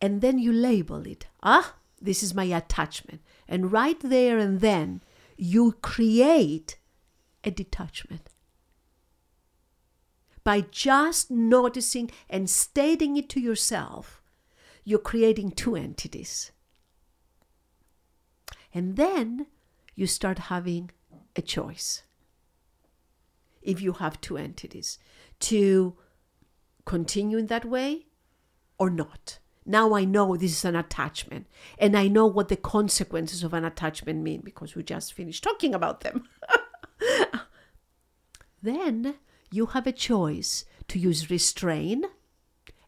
and 0.00 0.20
then 0.20 0.38
you 0.38 0.52
label 0.52 1.06
it. 1.06 1.26
Ah 1.42 1.74
this 2.00 2.22
is 2.22 2.34
my 2.34 2.44
attachment. 2.44 3.20
And 3.48 3.72
right 3.72 3.98
there 4.00 4.38
and 4.38 4.60
then 4.60 5.02
you 5.36 5.72
create 5.82 6.78
a 7.44 7.50
detachment. 7.50 8.28
By 10.44 10.62
just 10.70 11.30
noticing 11.30 12.10
and 12.30 12.48
stating 12.48 13.16
it 13.16 13.28
to 13.30 13.40
yourself 13.40 14.22
you're 14.84 14.98
creating 14.98 15.50
two 15.50 15.76
entities. 15.76 16.50
And 18.72 18.96
then 18.96 19.46
you 19.94 20.06
start 20.06 20.38
having 20.38 20.90
a 21.36 21.42
choice. 21.42 22.02
If 23.60 23.82
you 23.82 23.92
have 23.94 24.20
two 24.20 24.38
entities 24.38 24.98
to 25.40 25.96
continue 26.86 27.36
in 27.36 27.48
that 27.48 27.66
way 27.66 28.06
or 28.78 28.88
not. 28.88 29.40
Now 29.68 29.94
I 29.94 30.06
know 30.06 30.34
this 30.34 30.52
is 30.52 30.64
an 30.64 30.74
attachment 30.74 31.46
and 31.78 31.94
I 31.94 32.08
know 32.08 32.26
what 32.26 32.48
the 32.48 32.56
consequences 32.56 33.44
of 33.44 33.52
an 33.52 33.66
attachment 33.66 34.22
mean 34.22 34.40
because 34.40 34.74
we 34.74 34.82
just 34.82 35.12
finished 35.12 35.44
talking 35.44 35.74
about 35.74 36.00
them. 36.00 36.24
then 38.62 39.16
you 39.52 39.66
have 39.66 39.86
a 39.86 39.92
choice 39.92 40.64
to 40.88 40.98
use 40.98 41.30
restrain 41.30 42.06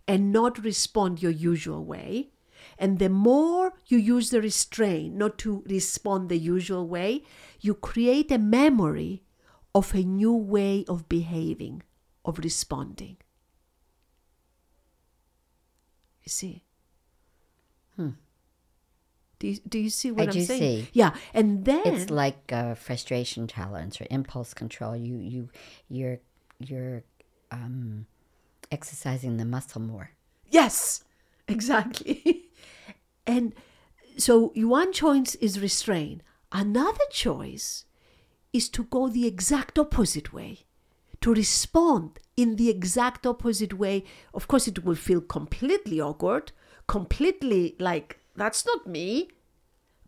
and 0.08 0.32
not 0.32 0.64
respond 0.64 1.20
your 1.20 1.30
usual 1.30 1.84
way. 1.84 2.30
And 2.78 2.98
the 2.98 3.10
more 3.10 3.74
you 3.86 3.98
use 3.98 4.30
the 4.30 4.40
restraint 4.40 5.14
not 5.14 5.36
to 5.40 5.62
respond 5.66 6.30
the 6.30 6.38
usual 6.38 6.88
way, 6.88 7.24
you 7.60 7.74
create 7.74 8.32
a 8.32 8.38
memory 8.38 9.22
of 9.74 9.94
a 9.94 10.02
new 10.02 10.32
way 10.32 10.86
of 10.88 11.10
behaving, 11.10 11.82
of 12.24 12.38
responding. 12.38 13.18
You 16.22 16.30
see? 16.30 16.64
Do 19.40 19.48
you, 19.48 19.58
do 19.66 19.78
you 19.78 19.90
see 19.90 20.10
what 20.12 20.20
I 20.20 20.24
am 20.26 20.30
do 20.32 20.44
saying? 20.44 20.60
see. 20.60 20.88
Yeah, 20.92 21.14
and 21.34 21.64
then 21.64 21.82
It's 21.86 22.10
like 22.10 22.52
uh, 22.52 22.74
frustration 22.74 23.46
tolerance 23.46 24.00
or 24.00 24.06
impulse 24.10 24.54
control. 24.54 24.94
You 24.94 25.16
you 25.16 25.48
you're 25.88 26.20
you're 26.58 27.02
um, 27.50 28.06
exercising 28.70 29.38
the 29.38 29.46
muscle 29.46 29.80
more. 29.80 30.10
Yes, 30.48 31.04
exactly. 31.48 32.50
and 33.26 33.54
so 34.18 34.52
one 34.54 34.92
choice 34.92 35.34
is 35.36 35.58
restraint. 35.58 36.22
Another 36.52 37.06
choice 37.10 37.86
is 38.52 38.68
to 38.68 38.84
go 38.84 39.08
the 39.08 39.26
exact 39.26 39.78
opposite 39.78 40.32
way, 40.32 40.66
to 41.20 41.32
respond 41.32 42.18
in 42.36 42.56
the 42.56 42.68
exact 42.68 43.26
opposite 43.26 43.74
way, 43.74 44.04
of 44.34 44.48
course, 44.48 44.66
it 44.68 44.84
will 44.84 44.94
feel 44.96 45.20
completely 45.20 46.00
awkward, 46.00 46.52
completely 46.86 47.76
like, 47.78 48.19
that's 48.36 48.64
not 48.66 48.86
me. 48.86 49.28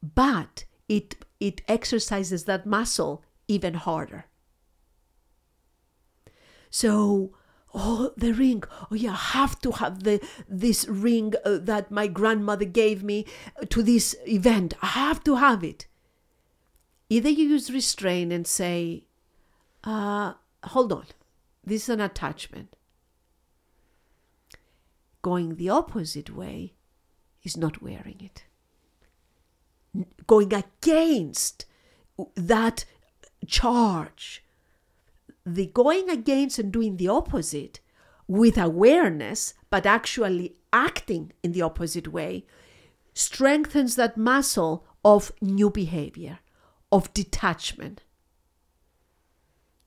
But 0.02 0.64
it, 0.88 1.24
it 1.40 1.62
exercises 1.68 2.44
that 2.44 2.66
muscle 2.66 3.22
even 3.48 3.74
harder. 3.74 4.26
So, 6.70 7.34
oh, 7.74 8.12
the 8.16 8.32
ring. 8.32 8.64
Oh, 8.90 8.94
yeah, 8.94 9.12
I 9.12 9.38
have 9.38 9.60
to 9.60 9.72
have 9.72 10.02
the 10.02 10.26
this 10.48 10.88
ring 10.88 11.34
uh, 11.44 11.58
that 11.60 11.90
my 11.90 12.06
grandmother 12.06 12.64
gave 12.64 13.04
me 13.04 13.26
to 13.68 13.82
this 13.82 14.16
event. 14.26 14.74
I 14.82 14.86
have 14.86 15.22
to 15.24 15.36
have 15.36 15.62
it. 15.62 15.86
Either 17.10 17.28
you 17.28 17.46
use 17.46 17.70
restraint 17.70 18.32
and 18.32 18.46
say, 18.46 19.04
uh, 19.84 20.32
hold 20.64 20.92
on, 20.92 21.06
this 21.62 21.82
is 21.84 21.88
an 21.90 22.00
attachment. 22.00 22.74
Going 25.20 25.56
the 25.56 25.68
opposite 25.68 26.34
way 26.34 26.72
is 27.42 27.56
not 27.56 27.82
wearing 27.82 28.20
it. 28.20 28.44
Going 30.26 30.52
against 30.54 31.66
that 32.36 32.84
charge 33.46 34.42
the 35.44 35.66
going 35.66 36.08
against 36.08 36.58
and 36.58 36.72
doing 36.72 36.96
the 36.96 37.08
opposite 37.08 37.80
with 38.28 38.56
awareness, 38.56 39.54
but 39.70 39.86
actually 39.86 40.54
acting 40.72 41.32
in 41.42 41.52
the 41.52 41.62
opposite 41.62 42.08
way, 42.08 42.46
strengthens 43.14 43.96
that 43.96 44.16
muscle 44.16 44.86
of 45.04 45.32
new 45.40 45.68
behavior, 45.70 46.38
of 46.90 47.12
detachment. 47.12 48.02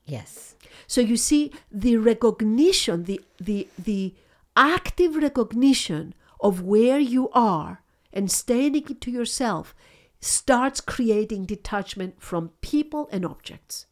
Yes. 0.04 0.56
So 0.88 1.02
you 1.02 1.18
see 1.18 1.52
the 1.72 1.98
recognition, 1.98 3.06
the 3.06 3.22
the 3.40 3.68
the 3.80 4.14
active 4.56 5.16
recognition 5.16 6.14
of 6.40 6.62
where 6.62 7.00
you 7.00 7.30
are 7.30 7.82
and 8.14 8.32
staying 8.32 8.84
to 8.84 9.12
yourself 9.12 9.76
starts 10.20 10.82
creating 10.82 11.46
detachment 11.46 12.22
from 12.22 12.50
people 12.62 13.08
and 13.12 13.26
objects 13.26 13.86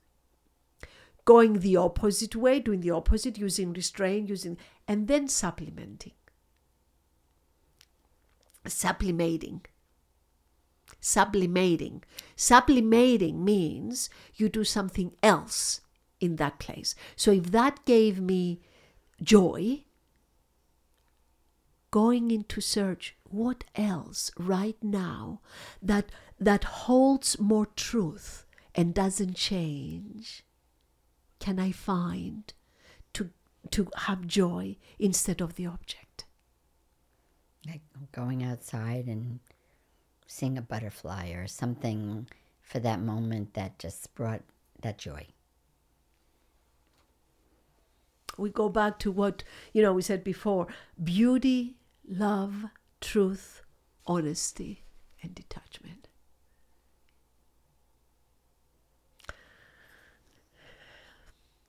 going 1.25 1.59
the 1.59 1.77
opposite 1.77 2.35
way, 2.35 2.59
doing 2.59 2.81
the 2.81 2.91
opposite, 2.91 3.37
using 3.37 3.73
restraint, 3.73 4.29
using, 4.29 4.57
and 4.87 5.07
then 5.07 5.27
supplementing. 5.27 6.13
Sublimating. 8.65 9.61
Sublimating. 11.01 12.03
Sublimating 12.35 13.43
means 13.43 14.09
you 14.35 14.49
do 14.49 14.63
something 14.63 15.13
else 15.21 15.81
in 16.19 16.37
that 16.37 16.59
place. 16.59 16.95
So 17.15 17.31
if 17.31 17.51
that 17.51 17.83
gave 17.85 18.21
me 18.21 18.61
joy, 19.21 19.83
going 21.93 22.31
into 22.31 22.59
search 22.59 23.15
what 23.29 23.63
else 23.75 24.31
right 24.39 24.77
now 24.81 25.39
that 25.81 26.11
that 26.39 26.63
holds 26.85 27.37
more 27.39 27.67
truth 27.75 28.45
and 28.73 28.95
doesn't 28.95 29.35
change 29.35 30.43
can 31.43 31.59
I 31.59 31.73
find 31.73 32.53
to 33.11 33.29
to 33.71 33.89
have 34.07 34.25
joy 34.25 34.77
instead 34.97 35.41
of 35.41 35.55
the 35.55 35.65
object? 35.65 36.23
Like 37.67 37.81
going 38.13 38.43
outside 38.43 39.07
and 39.07 39.41
seeing 40.25 40.57
a 40.57 40.61
butterfly 40.61 41.31
or 41.31 41.47
something 41.47 42.27
for 42.61 42.79
that 42.79 43.01
moment 43.01 43.55
that 43.55 43.77
just 43.77 44.15
brought 44.15 44.43
that 44.83 44.97
joy. 44.97 45.27
We 48.37 48.49
go 48.49 48.69
back 48.69 48.97
to 48.99 49.11
what, 49.11 49.43
you 49.73 49.81
know, 49.81 49.93
we 49.93 50.01
said 50.01 50.23
before 50.23 50.67
beauty, 51.03 51.75
love, 52.07 52.65
truth, 53.01 53.61
honesty, 54.05 54.83
and 55.21 55.33
detachment. 55.35 56.07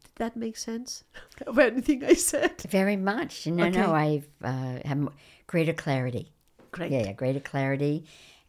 Did 0.05 0.13
that 0.17 0.37
make 0.37 0.57
sense 0.57 1.05
of 1.47 1.59
anything 1.59 2.05
I 2.05 2.15
said? 2.15 2.61
Very 2.69 2.97
much. 2.97 3.47
No, 3.47 3.65
Okay. 3.65 3.77
no, 3.77 3.93
I've 3.93 4.29
uh, 4.43 4.79
have 4.85 5.09
greater 5.47 5.73
clarity. 5.73 6.33
Great. 6.73 6.91
Yeah, 6.93 7.05
yeah, 7.05 7.13
greater 7.13 7.41
clarity 7.41 8.05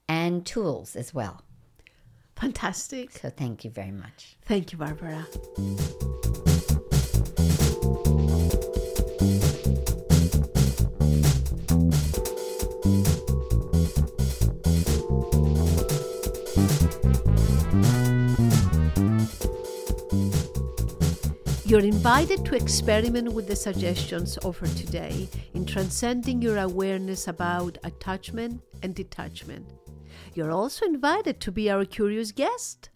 and 0.07 0.45
tools 0.45 0.95
as 0.95 1.13
well. 1.13 1.41
Fantastic. 2.36 3.11
So 3.11 3.29
thank 3.29 3.63
you 3.63 3.71
very 3.71 3.91
much. 3.91 4.36
Thank 4.43 4.71
you, 4.71 4.77
Barbara. 4.77 5.25
You're 21.76 21.84
invited 21.84 22.45
to 22.45 22.55
experiment 22.55 23.34
with 23.34 23.49
the 23.49 23.55
suggestions 23.57 24.38
offered 24.45 24.73
today 24.78 25.28
in 25.53 25.65
transcending 25.65 26.41
your 26.41 26.57
awareness 26.57 27.28
about 27.28 27.78
attachment 27.84 28.61
and 28.82 28.95
detachment. 28.95 29.65
You're 30.34 30.51
also 30.51 30.86
invited 30.86 31.41
to 31.41 31.51
be 31.51 31.69
our 31.69 31.84
curious 31.84 32.32
guest. 32.32 32.88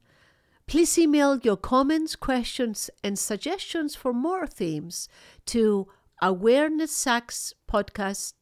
Please 0.66 0.98
email 0.98 1.40
your 1.40 1.58
comments, 1.58 2.16
questions, 2.16 2.90
and 3.04 3.20
suggestions 3.20 3.96
for 3.96 4.14
more 4.14 4.48
themes 4.48 5.10
to 5.48 5.90
awarenesssackspodcast 6.24 8.34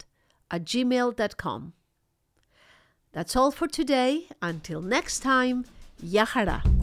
at 0.51 0.65
gmail.com. 0.65 1.73
That's 3.11 3.35
all 3.35 3.49
for 3.49 3.67
today. 3.67 4.27
Until 4.39 4.83
next 4.83 5.21
time, 5.21 5.65
Yahara. 5.99 6.76